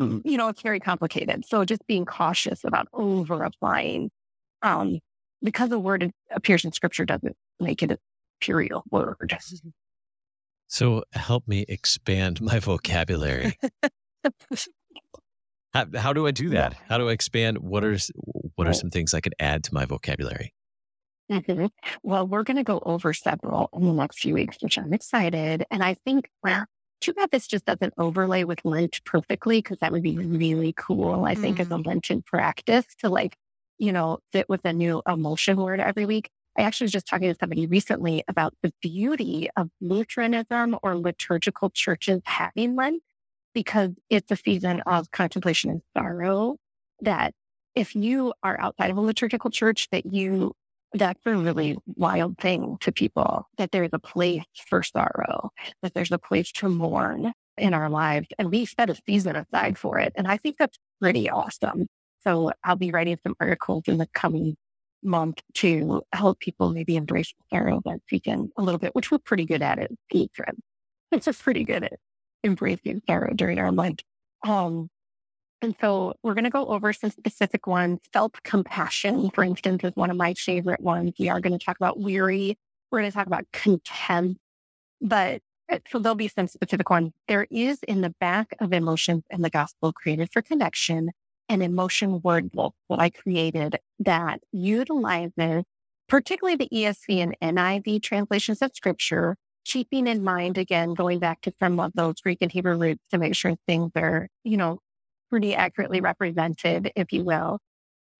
Mm, 0.00 0.22
you 0.24 0.36
know, 0.36 0.48
it's 0.48 0.62
very 0.62 0.80
complicated. 0.80 1.44
So 1.46 1.64
just 1.64 1.86
being 1.86 2.04
cautious 2.04 2.64
about 2.64 2.88
over 2.92 3.42
applying, 3.42 4.10
um, 4.62 4.98
because 5.42 5.68
the 5.68 5.78
word 5.78 6.10
appears 6.30 6.64
in 6.64 6.72
scripture 6.72 7.04
doesn't 7.04 7.36
make 7.60 7.82
it 7.82 7.92
a 7.92 7.98
pure 8.40 8.66
word. 8.90 9.38
So 10.66 11.04
help 11.12 11.46
me 11.46 11.64
expand 11.68 12.40
my 12.40 12.58
vocabulary. 12.60 13.56
How, 15.72 15.86
how 15.94 16.12
do 16.12 16.26
I 16.26 16.30
do 16.30 16.50
that? 16.50 16.74
How 16.88 16.98
do 16.98 17.08
I 17.08 17.12
expand? 17.12 17.58
What 17.58 17.84
are 17.84 17.96
what 18.54 18.68
are 18.68 18.72
some 18.72 18.90
things 18.90 19.12
I 19.12 19.20
could 19.20 19.34
add 19.38 19.64
to 19.64 19.74
my 19.74 19.84
vocabulary? 19.84 20.54
Mm-hmm. 21.30 21.66
Well, 22.02 22.26
we're 22.26 22.42
going 22.42 22.58
to 22.58 22.64
go 22.64 22.82
over 22.84 23.12
several 23.12 23.70
in 23.72 23.84
the 23.84 23.92
next 23.92 24.20
few 24.20 24.34
weeks, 24.34 24.58
which 24.60 24.78
I'm 24.78 24.92
excited. 24.92 25.64
And 25.70 25.82
I 25.82 25.94
think, 26.04 26.28
well, 26.42 26.66
too 27.04 27.12
bad 27.12 27.30
this 27.30 27.46
just 27.46 27.64
doesn't 27.64 27.94
overlay 27.98 28.44
with 28.44 28.60
Lent 28.64 29.00
perfectly, 29.04 29.58
because 29.58 29.78
that 29.78 29.92
would 29.92 30.02
be 30.02 30.16
really 30.16 30.72
cool, 30.76 31.24
I 31.24 31.34
think, 31.34 31.58
mm. 31.58 31.60
as 31.60 31.66
a 31.68 31.74
mm. 31.74 31.86
Lenten 31.86 32.22
practice 32.22 32.86
to 33.00 33.08
like, 33.08 33.36
you 33.78 33.92
know, 33.92 34.18
fit 34.32 34.48
with 34.48 34.64
a 34.64 34.72
new 34.72 35.02
emotion 35.06 35.56
word 35.56 35.80
every 35.80 36.06
week. 36.06 36.30
I 36.56 36.62
actually 36.62 36.84
was 36.84 36.92
just 36.92 37.08
talking 37.08 37.32
to 37.32 37.38
somebody 37.38 37.66
recently 37.66 38.22
about 38.28 38.54
the 38.62 38.72
beauty 38.80 39.48
of 39.56 39.68
Lutheranism 39.80 40.78
or 40.82 40.96
liturgical 40.96 41.70
churches 41.70 42.22
having 42.24 42.76
Lent 42.76 43.02
because 43.54 43.90
it's 44.08 44.30
a 44.30 44.36
season 44.36 44.80
of 44.86 45.10
contemplation 45.10 45.70
and 45.70 45.82
sorrow 45.96 46.56
that 47.00 47.34
if 47.74 47.94
you 47.96 48.32
are 48.42 48.58
outside 48.60 48.90
of 48.90 48.96
a 48.96 49.00
liturgical 49.00 49.50
church, 49.50 49.88
that 49.90 50.06
you, 50.06 50.52
that's 50.94 51.20
a 51.26 51.36
really 51.36 51.76
wild 51.96 52.38
thing 52.38 52.76
to 52.80 52.92
people, 52.92 53.48
that 53.58 53.72
there's 53.72 53.90
a 53.92 53.98
place 53.98 54.44
for 54.68 54.82
sorrow, 54.82 55.50
that 55.82 55.92
there's 55.94 56.12
a 56.12 56.18
place 56.18 56.52
to 56.52 56.68
mourn 56.68 57.32
in 57.58 57.74
our 57.74 57.90
lives. 57.90 58.28
And 58.38 58.50
we 58.50 58.64
set 58.64 58.90
a 58.90 58.96
season 59.06 59.36
aside 59.36 59.76
for 59.76 59.98
it. 59.98 60.12
And 60.16 60.26
I 60.26 60.36
think 60.36 60.56
that's 60.58 60.78
pretty 61.00 61.28
awesome. 61.28 61.86
So 62.22 62.52
I'll 62.62 62.76
be 62.76 62.90
writing 62.90 63.18
some 63.22 63.34
articles 63.40 63.84
in 63.86 63.98
the 63.98 64.08
coming 64.14 64.56
month 65.02 65.42
to 65.54 66.02
help 66.12 66.40
people 66.40 66.70
maybe 66.70 66.96
embrace 66.96 67.34
sorrow 67.52 67.82
that 67.84 68.00
weekend 68.10 68.50
a 68.56 68.62
little 68.62 68.78
bit, 68.78 68.94
which 68.94 69.10
we're 69.10 69.18
pretty 69.18 69.44
good 69.44 69.62
at 69.62 69.78
it, 69.78 69.92
It's 70.10 71.26
just 71.26 71.42
pretty 71.42 71.64
good 71.64 71.84
at 71.84 71.92
embracing 72.42 73.02
sorrow 73.06 73.34
during 73.34 73.58
our 73.58 73.70
Lent. 73.70 74.02
Um, 74.46 74.88
and 75.62 75.74
so 75.80 76.14
we're 76.22 76.34
going 76.34 76.44
to 76.44 76.50
go 76.50 76.66
over 76.66 76.92
some 76.92 77.10
specific 77.10 77.66
ones. 77.66 78.00
Felt 78.12 78.42
compassion, 78.42 79.30
for 79.30 79.44
instance, 79.44 79.82
is 79.84 79.92
one 79.94 80.10
of 80.10 80.16
my 80.16 80.34
favorite 80.34 80.80
ones. 80.80 81.14
We 81.18 81.28
are 81.28 81.40
going 81.40 81.58
to 81.58 81.64
talk 81.64 81.76
about 81.76 81.98
weary. 81.98 82.58
We're 82.90 83.00
going 83.00 83.10
to 83.10 83.16
talk 83.16 83.26
about 83.26 83.46
contempt. 83.52 84.38
But 85.00 85.40
uh, 85.70 85.78
so 85.90 85.98
there'll 85.98 86.16
be 86.16 86.28
some 86.28 86.48
specific 86.48 86.90
ones. 86.90 87.12
There 87.28 87.46
is 87.50 87.82
in 87.84 88.02
the 88.02 88.14
back 88.20 88.54
of 88.60 88.72
emotions 88.72 89.24
in 89.30 89.42
the 89.42 89.50
gospel 89.50 89.92
created 89.92 90.30
for 90.32 90.42
connection 90.42 91.10
an 91.48 91.62
emotion 91.62 92.20
word 92.22 92.50
book 92.52 92.74
that 92.88 93.00
I 93.00 93.10
created 93.10 93.78
that 94.00 94.40
utilizes 94.52 95.64
particularly 96.08 96.56
the 96.56 96.68
ESV 96.72 97.34
and 97.40 97.56
NIV 97.56 98.02
translations 98.02 98.62
of 98.62 98.72
scripture, 98.74 99.36
keeping 99.64 100.06
in 100.06 100.22
mind, 100.22 100.58
again, 100.58 100.94
going 100.94 101.18
back 101.18 101.40
to 101.42 101.52
some 101.60 101.80
of 101.80 101.92
those 101.94 102.20
Greek 102.20 102.38
and 102.40 102.52
Hebrew 102.52 102.76
roots 102.76 103.02
to 103.10 103.18
make 103.18 103.34
sure 103.34 103.56
things 103.66 103.90
are, 103.96 104.28
you 104.42 104.56
know, 104.56 104.78
pretty 105.30 105.54
accurately 105.54 106.00
represented, 106.00 106.92
if 106.96 107.12
you 107.12 107.24
will. 107.24 107.58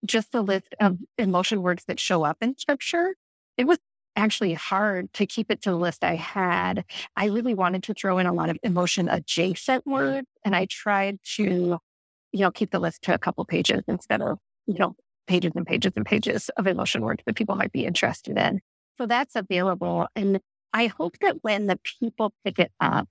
Just 0.05 0.33
the 0.33 0.43
list 0.43 0.75
of 0.81 0.99
emotion 1.19 1.63
words 1.63 1.85
that 1.87 1.99
show 1.99 2.25
up 2.25 2.39
in 2.41 2.57
scripture. 2.59 3.15
It 3.57 3.67
was 3.67 3.79
actually 4.17 4.55
hard 4.55 5.13
to 5.15 5.27
keep 5.27 5.51
it 5.51 5.63
to 5.63 5.71
the 5.71 5.77
list 5.77 6.05
I 6.05 6.15
had. 6.15 6.85
I 7.17 7.27
really 7.27 7.55
wanted 7.55 7.83
to 7.85 7.95
throw 7.95 8.19
in 8.19 8.27
a 8.27 8.33
lot 8.33 8.51
of 8.51 8.59
emotion 8.63 9.09
adjacent 9.09 9.87
words, 9.87 10.29
and 10.45 10.55
I 10.55 10.67
tried 10.67 11.19
to 11.37 11.79
you 12.35 12.41
know, 12.41 12.51
keep 12.51 12.73
the 12.73 12.81
list 12.81 13.03
to 13.03 13.15
a 13.15 13.19
couple 13.19 13.45
pages 13.45 13.83
instead 13.87 14.21
of, 14.21 14.39
you 14.67 14.77
know, 14.77 14.97
pages 15.29 15.53
and 15.55 15.65
pages 15.65 15.93
and 15.95 16.05
pages 16.05 16.51
of 16.57 16.67
emotion 16.67 17.03
words 17.03 17.23
that 17.25 17.37
people 17.37 17.55
might 17.55 17.71
be 17.71 17.87
interested 17.87 18.37
in. 18.37 18.61
So 18.99 19.07
that's 19.07 19.37
available. 19.37 20.09
And 20.17 20.41
I 20.73 20.89
hope 20.89 21.17
that 21.21 21.37
when 21.43 21.69
the 21.69 21.79
people 22.01 22.35
pick 22.45 22.59
it 22.59 22.73
up, 22.81 23.09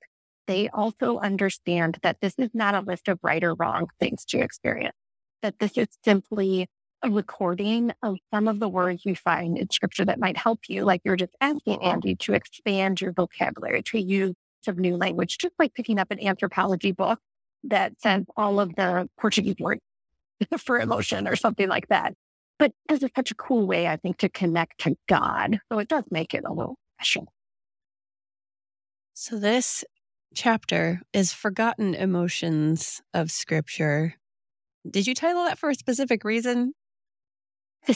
they 0.47 0.69
also 0.69 1.19
understand 1.19 1.99
that 2.03 2.17
this 2.21 2.35
is 2.37 2.49
not 2.53 2.75
a 2.75 2.81
list 2.81 3.07
of 3.07 3.19
right 3.21 3.43
or 3.43 3.53
wrong 3.55 3.87
things 3.99 4.25
to 4.25 4.39
experience, 4.39 4.95
that 5.41 5.59
this 5.59 5.77
is 5.77 5.87
simply 6.03 6.67
a 7.03 7.09
recording 7.09 7.91
of 8.01 8.17
some 8.33 8.47
of 8.47 8.59
the 8.59 8.69
words 8.69 9.05
you 9.05 9.15
find 9.15 9.57
in 9.57 9.69
scripture 9.69 10.05
that 10.05 10.19
might 10.19 10.37
help 10.37 10.61
you. 10.67 10.83
Like 10.83 11.01
you're 11.03 11.17
just 11.17 11.35
asking 11.41 11.79
mm-hmm. 11.79 11.87
Andy 11.87 12.15
to 12.15 12.33
expand 12.33 13.01
your 13.01 13.11
vocabulary, 13.11 13.83
to 13.83 13.99
use 13.99 14.35
some 14.61 14.77
new 14.77 14.95
language, 14.95 15.37
just 15.37 15.53
like 15.59 15.73
picking 15.73 15.99
up 15.99 16.11
an 16.11 16.25
anthropology 16.25 16.93
book 16.93 17.19
that 17.65 17.93
says 18.01 18.23
all 18.37 18.59
of 18.59 18.75
the 18.75 19.09
Portuguese 19.19 19.55
words 19.59 19.81
for 20.57 20.79
emotion 20.79 21.27
or 21.27 21.35
something 21.35 21.67
like 21.67 21.87
that. 21.89 22.13
But 22.57 22.71
this 22.87 23.03
is 23.03 23.09
such 23.15 23.31
a 23.31 23.35
cool 23.35 23.67
way, 23.67 23.87
I 23.87 23.97
think, 23.97 24.17
to 24.19 24.29
connect 24.29 24.79
to 24.81 24.95
God. 25.07 25.59
So 25.71 25.79
it 25.79 25.89
does 25.89 26.03
make 26.09 26.33
it 26.33 26.43
a 26.45 26.53
little 26.53 26.77
special. 26.97 27.27
So 29.13 29.37
this 29.37 29.83
chapter 30.33 31.01
is 31.13 31.33
Forgotten 31.33 31.93
Emotions 31.95 33.01
of 33.13 33.31
Scripture. 33.31 34.15
Did 34.89 35.07
you 35.07 35.13
title 35.13 35.45
that 35.45 35.59
for 35.59 35.69
a 35.69 35.75
specific 35.75 36.23
reason? 36.23 36.73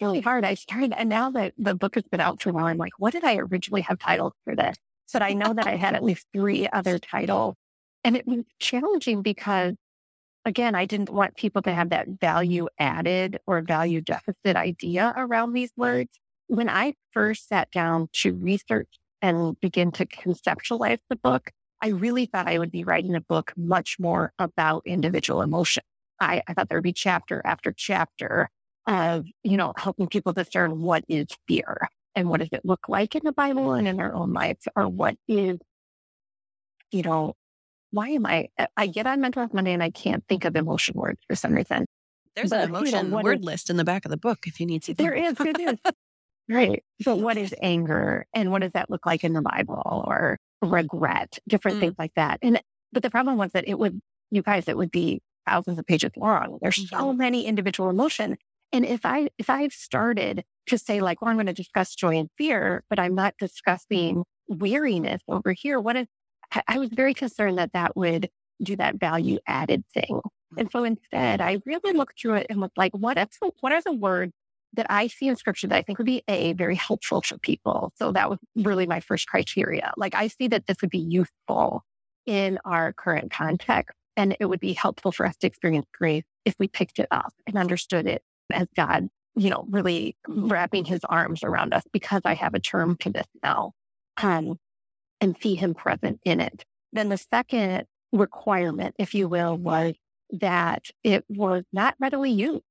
really 0.00 0.20
hard. 0.20 0.44
I 0.44 0.54
started, 0.54 0.92
and 0.96 1.08
now 1.08 1.30
that 1.30 1.54
the 1.58 1.74
book 1.74 1.94
has 1.94 2.04
been 2.04 2.20
out 2.20 2.40
for 2.40 2.50
a 2.50 2.52
while, 2.52 2.66
I'm 2.66 2.78
like, 2.78 2.92
what 2.98 3.12
did 3.12 3.24
I 3.24 3.36
originally 3.36 3.82
have 3.82 3.98
titled 3.98 4.32
for 4.44 4.54
this? 4.54 4.76
But 5.12 5.22
I 5.22 5.32
know 5.32 5.52
that 5.54 5.66
I 5.66 5.76
had 5.76 5.94
at 5.94 6.04
least 6.04 6.26
three 6.32 6.68
other 6.68 6.98
titles 6.98 7.54
and 8.06 8.16
it 8.16 8.24
was 8.24 8.44
challenging 8.60 9.22
because, 9.22 9.74
again, 10.44 10.76
I 10.76 10.84
didn't 10.84 11.10
want 11.10 11.36
people 11.36 11.60
to 11.62 11.72
have 11.72 11.90
that 11.90 12.06
value 12.20 12.68
added 12.78 13.40
or 13.48 13.60
value 13.62 14.00
deficit 14.00 14.56
idea 14.56 15.12
around 15.16 15.52
these 15.52 15.72
words. 15.76 16.10
When 16.46 16.68
I 16.68 16.94
first 17.12 17.48
sat 17.48 17.70
down 17.72 18.08
to 18.22 18.32
research 18.32 18.88
and 19.22 19.58
begin 19.60 19.90
to 19.92 20.06
conceptualize 20.06 20.98
the 21.08 21.16
book, 21.16 21.50
I 21.82 21.88
really 21.88 22.26
thought 22.26 22.48
I 22.48 22.58
would 22.58 22.70
be 22.70 22.84
writing 22.84 23.14
a 23.14 23.20
book 23.20 23.52
much 23.56 23.98
more 23.98 24.32
about 24.38 24.82
individual 24.86 25.42
emotion. 25.42 25.82
I, 26.20 26.42
I 26.46 26.54
thought 26.54 26.68
there 26.68 26.78
would 26.78 26.84
be 26.84 26.92
chapter 26.92 27.42
after 27.44 27.72
chapter 27.72 28.48
of, 28.86 29.26
you 29.42 29.56
know, 29.56 29.74
helping 29.76 30.06
people 30.06 30.32
discern 30.32 30.80
what 30.80 31.04
is 31.08 31.26
fear 31.46 31.88
and 32.14 32.30
what 32.30 32.40
does 32.40 32.48
it 32.52 32.64
look 32.64 32.88
like 32.88 33.14
in 33.14 33.22
the 33.24 33.32
Bible 33.32 33.72
and 33.72 33.86
in 33.86 34.00
our 34.00 34.14
own 34.14 34.32
lives, 34.32 34.66
or 34.74 34.88
what 34.88 35.16
is, 35.28 35.58
you 36.90 37.02
know, 37.02 37.34
why 37.90 38.08
am 38.08 38.24
I? 38.26 38.48
I 38.76 38.86
get 38.86 39.06
on 39.06 39.20
Mental 39.20 39.42
Health 39.42 39.52
Monday 39.52 39.72
and 39.72 39.82
I 39.82 39.90
can't 39.90 40.24
think 40.28 40.44
of 40.44 40.56
emotion 40.56 40.94
words 40.94 41.20
for 41.28 41.36
some 41.36 41.52
reason. 41.52 41.84
There's 42.34 42.50
but, 42.50 42.64
an 42.64 42.68
emotion 42.70 43.06
you 43.06 43.10
know, 43.10 43.22
word 43.22 43.40
is, 43.40 43.44
list 43.44 43.70
in 43.70 43.76
the 43.76 43.84
back 43.84 44.04
of 44.04 44.10
the 44.10 44.16
book 44.16 44.40
if 44.46 44.60
you 44.60 44.66
need 44.66 44.82
to. 44.84 44.94
There 44.94 45.14
is, 45.14 45.34
it 45.40 45.60
is. 45.60 45.92
Right. 46.48 46.82
But 47.04 47.18
what 47.18 47.36
is 47.36 47.54
anger 47.62 48.26
and 48.34 48.50
what 48.50 48.62
does 48.62 48.72
that 48.72 48.90
look 48.90 49.06
like 49.06 49.24
in 49.24 49.32
the 49.32 49.42
Bible 49.42 50.04
or 50.06 50.38
regret, 50.62 51.38
different 51.48 51.78
mm. 51.78 51.80
things 51.80 51.94
like 51.98 52.12
that. 52.16 52.38
And 52.42 52.60
but 52.92 53.02
the 53.02 53.10
problem 53.10 53.36
was 53.36 53.52
that 53.52 53.68
it 53.68 53.78
would, 53.78 54.00
you 54.30 54.42
guys, 54.42 54.68
it 54.68 54.76
would 54.76 54.90
be 54.90 55.20
thousands 55.46 55.78
of 55.78 55.86
pages 55.86 56.12
long. 56.16 56.58
There's 56.62 56.76
mm-hmm. 56.76 56.96
so 56.96 57.12
many 57.12 57.46
individual 57.46 57.90
emotion. 57.90 58.36
And 58.72 58.84
if 58.84 59.04
I 59.04 59.28
if 59.38 59.50
I've 59.50 59.72
started 59.72 60.44
to 60.66 60.78
say 60.78 61.00
like, 61.00 61.20
well, 61.20 61.30
I'm 61.30 61.36
going 61.36 61.46
to 61.46 61.52
discuss 61.52 61.94
joy 61.94 62.16
and 62.16 62.28
fear, 62.36 62.82
but 62.90 62.98
I'm 62.98 63.14
not 63.14 63.34
discussing 63.38 64.24
weariness 64.48 65.22
over 65.28 65.52
here, 65.52 65.80
What 65.80 65.96
if 65.96 66.08
I 66.68 66.78
was 66.78 66.90
very 66.90 67.14
concerned 67.14 67.58
that 67.58 67.72
that 67.72 67.96
would 67.96 68.28
do 68.62 68.76
that 68.76 68.98
value 68.98 69.38
added 69.46 69.84
thing. 69.92 70.20
And 70.56 70.70
so 70.70 70.84
instead, 70.84 71.40
I 71.40 71.60
really 71.66 71.92
looked 71.92 72.20
through 72.20 72.34
it 72.34 72.46
and 72.48 72.60
was 72.60 72.70
like, 72.76 72.92
what, 72.92 73.18
is, 73.18 73.26
what 73.60 73.72
are 73.72 73.82
the 73.82 73.92
words 73.92 74.32
that 74.74 74.86
I 74.90 75.06
see 75.06 75.28
in 75.28 75.36
scripture 75.36 75.66
that 75.68 75.76
I 75.76 75.82
think 75.82 75.98
would 75.98 76.06
be 76.06 76.22
A, 76.28 76.52
very 76.52 76.74
helpful 76.74 77.22
for 77.22 77.38
people? 77.38 77.92
So 77.96 78.12
that 78.12 78.28
was 78.30 78.38
really 78.56 78.86
my 78.86 79.00
first 79.00 79.26
criteria. 79.26 79.92
Like, 79.96 80.14
I 80.14 80.28
see 80.28 80.48
that 80.48 80.66
this 80.66 80.78
would 80.80 80.90
be 80.90 80.98
useful 80.98 81.84
in 82.26 82.58
our 82.64 82.92
current 82.92 83.30
context, 83.30 83.96
and 84.16 84.36
it 84.40 84.46
would 84.46 84.60
be 84.60 84.72
helpful 84.72 85.12
for 85.12 85.26
us 85.26 85.36
to 85.38 85.46
experience 85.46 85.86
grace 85.96 86.24
if 86.44 86.54
we 86.58 86.68
picked 86.68 86.98
it 86.98 87.08
up 87.10 87.32
and 87.46 87.56
understood 87.56 88.06
it 88.06 88.22
as 88.52 88.66
God, 88.76 89.08
you 89.34 89.50
know, 89.50 89.66
really 89.70 90.16
wrapping 90.28 90.84
his 90.84 91.00
arms 91.04 91.42
around 91.42 91.72
us 91.72 91.84
because 91.92 92.22
I 92.24 92.34
have 92.34 92.54
a 92.54 92.60
term 92.60 92.96
to 93.00 93.10
this 93.10 93.26
now. 93.42 93.72
Um, 94.22 94.58
and 95.20 95.36
see 95.40 95.54
him 95.54 95.74
present 95.74 96.20
in 96.24 96.40
it. 96.40 96.64
Then 96.92 97.08
the 97.08 97.16
second 97.18 97.86
requirement, 98.12 98.94
if 98.98 99.14
you 99.14 99.28
will, 99.28 99.56
was 99.56 99.94
that 100.30 100.84
it 101.04 101.24
was 101.28 101.64
not 101.72 101.94
readily 102.00 102.30
used. 102.30 102.62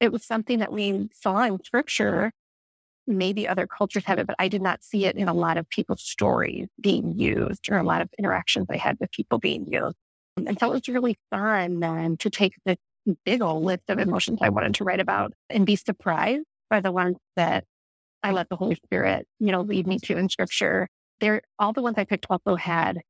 It 0.00 0.12
was 0.12 0.24
something 0.24 0.58
that 0.58 0.72
we 0.72 1.08
saw 1.12 1.42
in 1.44 1.62
scripture. 1.64 2.32
Maybe 3.06 3.46
other 3.46 3.66
cultures 3.66 4.04
have 4.06 4.18
it, 4.18 4.26
but 4.26 4.36
I 4.38 4.48
did 4.48 4.62
not 4.62 4.82
see 4.82 5.04
it 5.04 5.16
in 5.16 5.28
a 5.28 5.34
lot 5.34 5.58
of 5.58 5.68
people's 5.68 6.02
stories 6.02 6.68
being 6.80 7.18
used 7.18 7.68
or 7.70 7.76
a 7.76 7.82
lot 7.82 8.00
of 8.00 8.08
interactions 8.18 8.66
I 8.70 8.76
had 8.76 8.96
with 8.98 9.10
people 9.10 9.38
being 9.38 9.66
used. 9.70 9.96
And 10.36 10.58
so 10.58 10.70
it 10.70 10.74
was 10.74 10.88
really 10.88 11.18
fun 11.30 11.80
then 11.80 12.16
to 12.18 12.30
take 12.30 12.54
the 12.64 12.78
big 13.24 13.42
old 13.42 13.62
list 13.62 13.84
of 13.88 13.98
emotions 13.98 14.38
I 14.40 14.48
wanted 14.48 14.74
to 14.76 14.84
write 14.84 15.00
about 15.00 15.34
and 15.50 15.66
be 15.66 15.76
surprised 15.76 16.46
by 16.70 16.80
the 16.80 16.90
ones 16.90 17.18
that 17.36 17.64
I 18.22 18.32
let 18.32 18.48
the 18.48 18.56
Holy 18.56 18.76
Spirit, 18.76 19.28
you 19.38 19.52
know, 19.52 19.60
lead 19.60 19.86
me 19.86 19.98
to 19.98 20.16
in 20.16 20.30
scripture 20.30 20.88
they're 21.20 21.42
all 21.58 21.72
the 21.72 21.82
ones 21.82 21.96
I 21.98 22.04
picked 22.04 22.26
also 22.28 22.56
had 22.56 23.00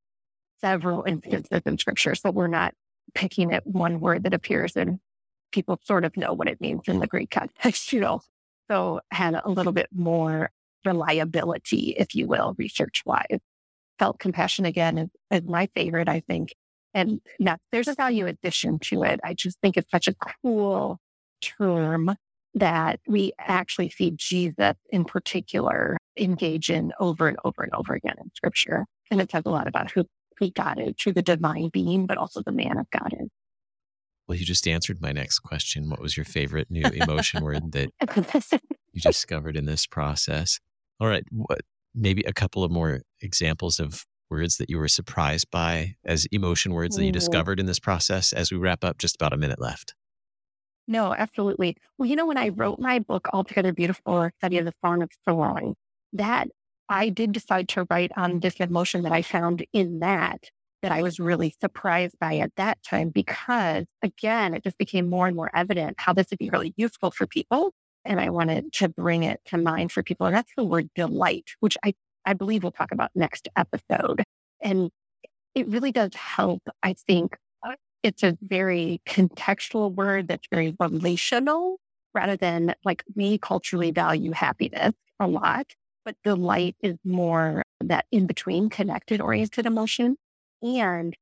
several 0.61 1.03
instances 1.05 1.62
in 1.66 1.79
scripture. 1.79 2.14
So 2.14 2.31
we're 2.31 2.47
not 2.47 2.75
picking 3.14 3.53
at 3.53 3.66
one 3.66 4.01
word 4.01 4.25
that 4.25 4.35
appears 4.35 4.77
and 4.77 4.99
people 5.54 5.78
sort 5.84 6.04
of 6.04 6.16
know 6.16 6.32
what 6.32 6.48
it 6.48 6.60
means 6.60 6.82
in 6.88 6.98
the 6.98 7.06
Greek 7.06 7.30
context, 7.30 7.92
you 7.92 8.00
know. 8.00 8.20
So 8.68 9.00
had 9.10 9.34
a 9.34 9.48
little 9.48 9.72
bit 9.72 9.88
more 9.92 10.50
reliability, 10.84 11.94
if 11.96 12.14
you 12.14 12.26
will, 12.26 12.54
research 12.58 13.02
wise. 13.06 13.40
Felt 13.98 14.18
compassion 14.18 14.64
again 14.64 14.98
is, 14.98 15.08
is 15.30 15.42
my 15.44 15.68
favorite, 15.74 16.08
I 16.08 16.20
think. 16.20 16.54
And 16.92 17.20
now 17.38 17.58
there's 17.72 17.88
a 17.88 17.94
value 17.94 18.26
addition 18.26 18.78
to 18.80 19.04
it. 19.04 19.20
I 19.22 19.34
just 19.34 19.60
think 19.60 19.76
it's 19.76 19.90
such 19.90 20.08
a 20.08 20.14
cool 20.42 20.98
term 21.40 22.16
that 22.54 23.00
we 23.06 23.32
actually 23.38 23.90
see 23.90 24.12
Jesus 24.12 24.74
in 24.90 25.04
particular 25.04 25.98
engage 26.16 26.70
in 26.70 26.92
over 26.98 27.28
and 27.28 27.36
over 27.44 27.62
and 27.62 27.74
over 27.74 27.94
again 27.94 28.14
in 28.20 28.30
scripture. 28.34 28.86
And 29.10 29.20
it 29.20 29.30
says 29.30 29.42
a 29.44 29.50
lot 29.50 29.66
about 29.66 29.90
who, 29.90 30.04
who 30.38 30.50
God 30.50 30.80
is, 30.80 30.94
who 31.04 31.12
the 31.12 31.22
divine 31.22 31.68
being, 31.68 32.06
but 32.06 32.16
also 32.16 32.42
the 32.42 32.52
man 32.52 32.78
of 32.78 32.88
God 32.90 33.12
is. 33.20 33.28
Well, 34.26 34.38
you 34.38 34.44
just 34.44 34.66
answered 34.66 35.02
my 35.02 35.12
next 35.12 35.40
question. 35.40 35.90
What 35.90 36.00
was 36.00 36.16
your 36.16 36.24
favorite 36.24 36.70
new 36.70 36.87
emotion 36.87 37.44
word 37.44 37.72
that 37.72 37.90
you 38.92 39.00
discovered 39.00 39.56
in 39.56 39.66
this 39.66 39.87
process? 39.87 40.60
All 41.00 41.08
right. 41.08 41.24
What, 41.30 41.60
maybe 41.94 42.22
a 42.22 42.32
couple 42.32 42.64
of 42.64 42.70
more 42.70 43.02
examples 43.20 43.78
of 43.78 44.04
words 44.30 44.56
that 44.56 44.70
you 44.70 44.78
were 44.78 44.88
surprised 44.88 45.50
by 45.50 45.96
as 46.04 46.26
emotion 46.32 46.72
words 46.72 46.96
that 46.96 47.04
you 47.04 47.12
discovered 47.12 47.60
in 47.60 47.66
this 47.66 47.78
process 47.78 48.32
as 48.32 48.50
we 48.50 48.58
wrap 48.58 48.82
up 48.82 48.98
just 48.98 49.16
about 49.16 49.32
a 49.32 49.37
minute 49.37 49.60
left. 49.60 49.94
No, 50.87 51.14
absolutely. 51.14 51.76
Well, 51.96 52.08
you 52.08 52.16
know, 52.16 52.26
when 52.26 52.37
I 52.37 52.48
wrote 52.48 52.78
my 52.78 52.98
book, 52.98 53.28
Altogether 53.32 53.72
Beautiful, 53.72 54.28
Study 54.38 54.58
of 54.58 54.64
the 54.64 54.72
Song 54.84 55.02
of 55.02 55.10
Song, 55.26 55.74
that 56.12 56.48
I 56.88 57.08
did 57.08 57.32
decide 57.32 57.68
to 57.70 57.87
write 57.88 58.12
on 58.16 58.40
this 58.40 58.56
emotion 58.56 59.02
that 59.02 59.12
I 59.12 59.22
found 59.22 59.64
in 59.72 60.00
that, 60.00 60.50
that 60.85 60.92
I 60.92 61.03
was 61.03 61.18
really 61.18 61.55
surprised 61.62 62.14
by 62.20 62.37
at 62.37 62.55
that 62.57 62.77
time, 62.83 63.09
because 63.09 63.87
again, 64.03 64.53
it 64.53 64.62
just 64.62 64.77
became 64.77 65.09
more 65.09 65.27
and 65.27 65.35
more 65.35 65.51
evident 65.55 65.94
how 65.99 66.12
this 66.12 66.27
would 66.29 66.38
be 66.38 66.51
really 66.51 66.75
useful 66.77 67.11
for 67.11 67.27
people. 67.27 67.73
And 68.05 68.20
I 68.20 68.29
wanted 68.29 68.70
to 68.75 68.90
bring 68.90 69.23
it 69.23 69.40
to 69.47 69.57
mind 69.57 69.92
for 69.92 70.03
people. 70.03 70.27
And 70.27 70.37
that's 70.37 70.53
the 70.59 70.64
word 70.64 70.90
delight, 70.94 71.53
which 71.61 71.79
I, 71.83 71.94
I 72.27 72.35
believe 72.35 72.62
we'll 72.62 72.73
talk 72.73 72.92
about 72.92 73.11
next 73.14 73.49
episode. 73.57 74.25
And 74.61 74.90
it 75.55 75.66
really 75.68 75.90
does 75.90 76.14
help. 76.14 76.62
I 76.83 76.92
think 76.92 77.38
it's 78.03 78.23
a 78.23 78.37
very 78.42 79.01
contextual 79.07 79.94
word 79.94 80.29
that's 80.29 80.47
very 80.51 80.77
relational 80.79 81.79
rather 82.14 82.37
than 82.37 82.75
like 82.85 83.05
we 83.16 83.38
culturally 83.38 83.90
value 83.90 84.33
happiness 84.33 84.92
a 85.18 85.27
lot, 85.27 85.73
but 86.05 86.14
delight 86.25 86.77
is 86.83 86.97
more 87.07 87.62
that 87.81 88.05
in 88.12 88.27
between 88.27 88.68
connected 88.68 89.23
oriented 89.23 89.64
emotion. 89.64 90.18
And 90.64 91.14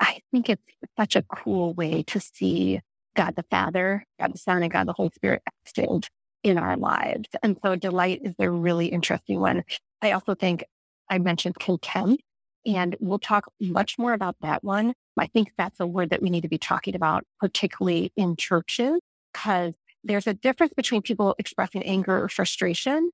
I 0.00 0.20
think 0.32 0.48
it's 0.48 0.62
such 0.98 1.14
a 1.16 1.22
cool 1.22 1.74
way 1.74 2.02
to 2.04 2.18
see 2.18 2.80
God 3.14 3.36
the 3.36 3.44
Father, 3.50 4.04
God 4.18 4.34
the 4.34 4.38
Son, 4.38 4.62
and 4.62 4.72
God 4.72 4.88
the 4.88 4.94
Holy 4.94 5.10
Spirit 5.14 5.42
acted 5.46 6.08
in 6.42 6.58
our 6.58 6.76
lives. 6.76 7.28
And 7.42 7.58
so 7.62 7.76
delight 7.76 8.20
is 8.24 8.34
a 8.38 8.50
really 8.50 8.86
interesting 8.86 9.38
one. 9.40 9.64
I 10.02 10.12
also 10.12 10.34
think 10.34 10.64
I 11.10 11.18
mentioned 11.18 11.56
contempt, 11.58 12.22
and 12.64 12.96
we'll 13.00 13.18
talk 13.18 13.52
much 13.60 13.98
more 13.98 14.12
about 14.12 14.36
that 14.40 14.64
one. 14.64 14.94
I 15.18 15.26
think 15.26 15.52
that's 15.56 15.80
a 15.80 15.86
word 15.86 16.10
that 16.10 16.22
we 16.22 16.30
need 16.30 16.42
to 16.42 16.48
be 16.48 16.58
talking 16.58 16.94
about, 16.94 17.24
particularly 17.40 18.12
in 18.16 18.36
churches, 18.36 19.00
because 19.32 19.74
there's 20.04 20.26
a 20.26 20.34
difference 20.34 20.72
between 20.74 21.02
people 21.02 21.34
expressing 21.38 21.82
anger 21.82 22.22
or 22.22 22.28
frustration 22.28 23.10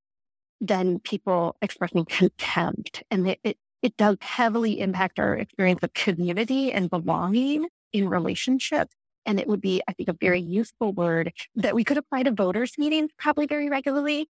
than 0.60 1.00
people 1.00 1.56
expressing 1.62 2.04
contempt. 2.04 3.02
And 3.10 3.28
it, 3.28 3.40
it, 3.44 3.56
it 3.82 3.96
does 3.96 4.16
heavily 4.20 4.80
impact 4.80 5.18
our 5.18 5.36
experience 5.36 5.80
of 5.82 5.92
community 5.92 6.72
and 6.72 6.88
belonging 6.88 7.66
in 7.92 8.08
relationships. 8.08 8.94
And 9.26 9.38
it 9.38 9.46
would 9.46 9.60
be, 9.60 9.82
I 9.86 9.92
think, 9.92 10.08
a 10.08 10.14
very 10.14 10.40
useful 10.40 10.92
word 10.92 11.32
that 11.54 11.74
we 11.74 11.84
could 11.84 11.98
apply 11.98 12.24
to 12.24 12.32
voters 12.32 12.72
meetings 12.78 13.10
probably 13.18 13.46
very 13.46 13.68
regularly, 13.68 14.28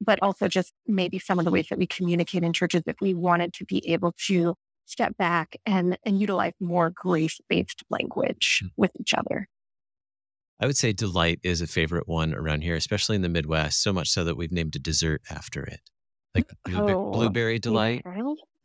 but 0.00 0.18
also 0.22 0.48
just 0.48 0.72
maybe 0.86 1.18
some 1.18 1.38
of 1.38 1.44
the 1.44 1.50
ways 1.50 1.68
that 1.70 1.78
we 1.78 1.86
communicate 1.86 2.42
in 2.42 2.52
churches 2.52 2.82
if 2.86 2.96
we 3.00 3.14
wanted 3.14 3.52
to 3.54 3.64
be 3.64 3.86
able 3.88 4.12
to 4.26 4.54
step 4.86 5.16
back 5.16 5.56
and, 5.64 5.98
and 6.04 6.20
utilize 6.20 6.52
more 6.60 6.90
grace 6.90 7.40
based 7.48 7.82
language 7.88 8.62
mm-hmm. 8.62 8.80
with 8.80 8.90
each 9.00 9.14
other. 9.14 9.48
I 10.60 10.66
would 10.66 10.76
say 10.76 10.92
delight 10.92 11.40
is 11.42 11.60
a 11.60 11.66
favorite 11.66 12.06
one 12.06 12.34
around 12.34 12.62
here, 12.62 12.76
especially 12.76 13.16
in 13.16 13.22
the 13.22 13.28
Midwest, 13.28 13.82
so 13.82 13.92
much 13.92 14.08
so 14.08 14.24
that 14.24 14.36
we've 14.36 14.52
named 14.52 14.76
a 14.76 14.78
dessert 14.78 15.22
after 15.30 15.64
it. 15.64 15.80
Like 16.34 16.50
oh, 16.74 17.12
blueberry 17.12 17.58
delight. 17.58 18.02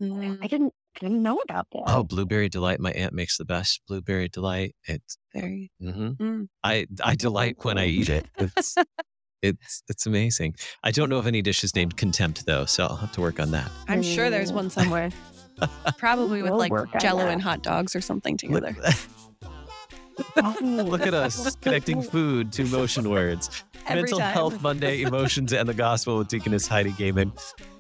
I 0.02 0.48
didn't 0.48 0.74
didn't 1.00 1.22
know 1.22 1.40
about 1.48 1.68
that. 1.72 1.84
Oh, 1.88 2.04
blueberry 2.04 2.50
delight! 2.50 2.80
My 2.80 2.92
aunt 2.92 3.14
makes 3.14 3.38
the 3.38 3.46
best 3.46 3.82
blueberry 3.88 4.30
delight. 4.30 4.76
It's 4.86 5.18
very. 5.34 5.72
Mm-hmm. 5.82 6.24
Mm. 6.24 6.48
I 6.64 6.88
I 7.04 7.16
delight 7.16 7.58
when 7.64 7.78
I 7.78 7.86
eat 7.88 8.10
it. 8.10 8.26
It's 8.38 8.76
it's 9.42 9.84
it's 9.90 10.06
amazing. 10.06 10.56
I 10.84 10.92
don't 10.92 11.10
know 11.10 11.18
of 11.18 11.28
any 11.28 11.42
dishes 11.42 11.76
named 11.76 11.98
contempt 11.98 12.46
though, 12.46 12.66
so 12.66 12.86
I'll 12.86 12.96
have 12.96 13.12
to 13.14 13.22
work 13.22 13.40
on 13.40 13.52
that. 13.52 13.70
I'm 13.88 14.02
sure 14.02 14.30
there's 14.30 14.54
one 14.54 14.70
somewhere. 14.70 15.10
Probably 15.98 16.42
with 16.42 16.52
we'll 16.52 16.60
like 16.60 17.00
Jello 17.00 17.28
and 17.28 17.42
hot 17.42 17.62
dogs 17.64 17.96
or 17.96 18.02
something 18.02 18.38
together. 18.38 18.76
Look 20.62 21.02
at 21.02 21.14
us 21.14 21.56
connecting 21.58 22.02
food 22.02 22.52
to 22.54 22.66
motion 22.66 23.10
words. 23.10 23.64
Every 23.88 24.04
Mental 24.04 24.20
time. 24.20 24.34
Health 24.34 24.62
Monday, 24.62 25.02
Emotions 25.02 25.54
and 25.54 25.68
the 25.68 25.74
Gospel 25.74 26.20
with 26.20 26.28
Deaconess 26.28 26.68
Heidi 26.68 26.92
Goehmann. 26.92 27.32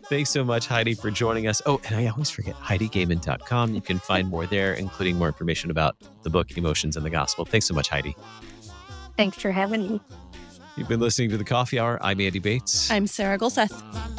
Thanks 0.10 0.32
so 0.32 0.44
much, 0.44 0.66
Heidi, 0.66 0.96
for 0.96 1.12
joining 1.12 1.46
us. 1.46 1.62
Oh, 1.68 1.80
and 1.86 1.96
I 1.96 2.08
always 2.08 2.32
forget 2.32 2.56
HeidiGoehmann.com. 2.56 3.76
You 3.76 3.82
can 3.82 4.00
find 4.00 4.28
more 4.28 4.48
there, 4.48 4.74
including 4.74 5.20
more 5.20 5.28
information 5.28 5.70
about 5.70 5.98
the 6.24 6.32
book 6.32 6.58
Emotions 6.58 6.98
and 6.98 7.06
the 7.06 7.12
Gospel. 7.12 7.46
Thanks 7.46 7.68
so 7.68 7.76
much, 7.76 7.90
Heidi. 7.90 8.16
Thanks 9.18 9.38
for 9.38 9.52
having 9.52 9.88
me. 9.88 10.02
You've 10.76 10.88
been 10.88 11.00
listening 11.00 11.30
to 11.30 11.38
the 11.38 11.44
Coffee 11.44 11.78
Hour. 11.78 12.00
I'm 12.02 12.20
Andy 12.20 12.40
Bates. 12.40 12.90
I'm 12.90 13.06
Sarah 13.06 13.38
Gulseth. 13.38 14.19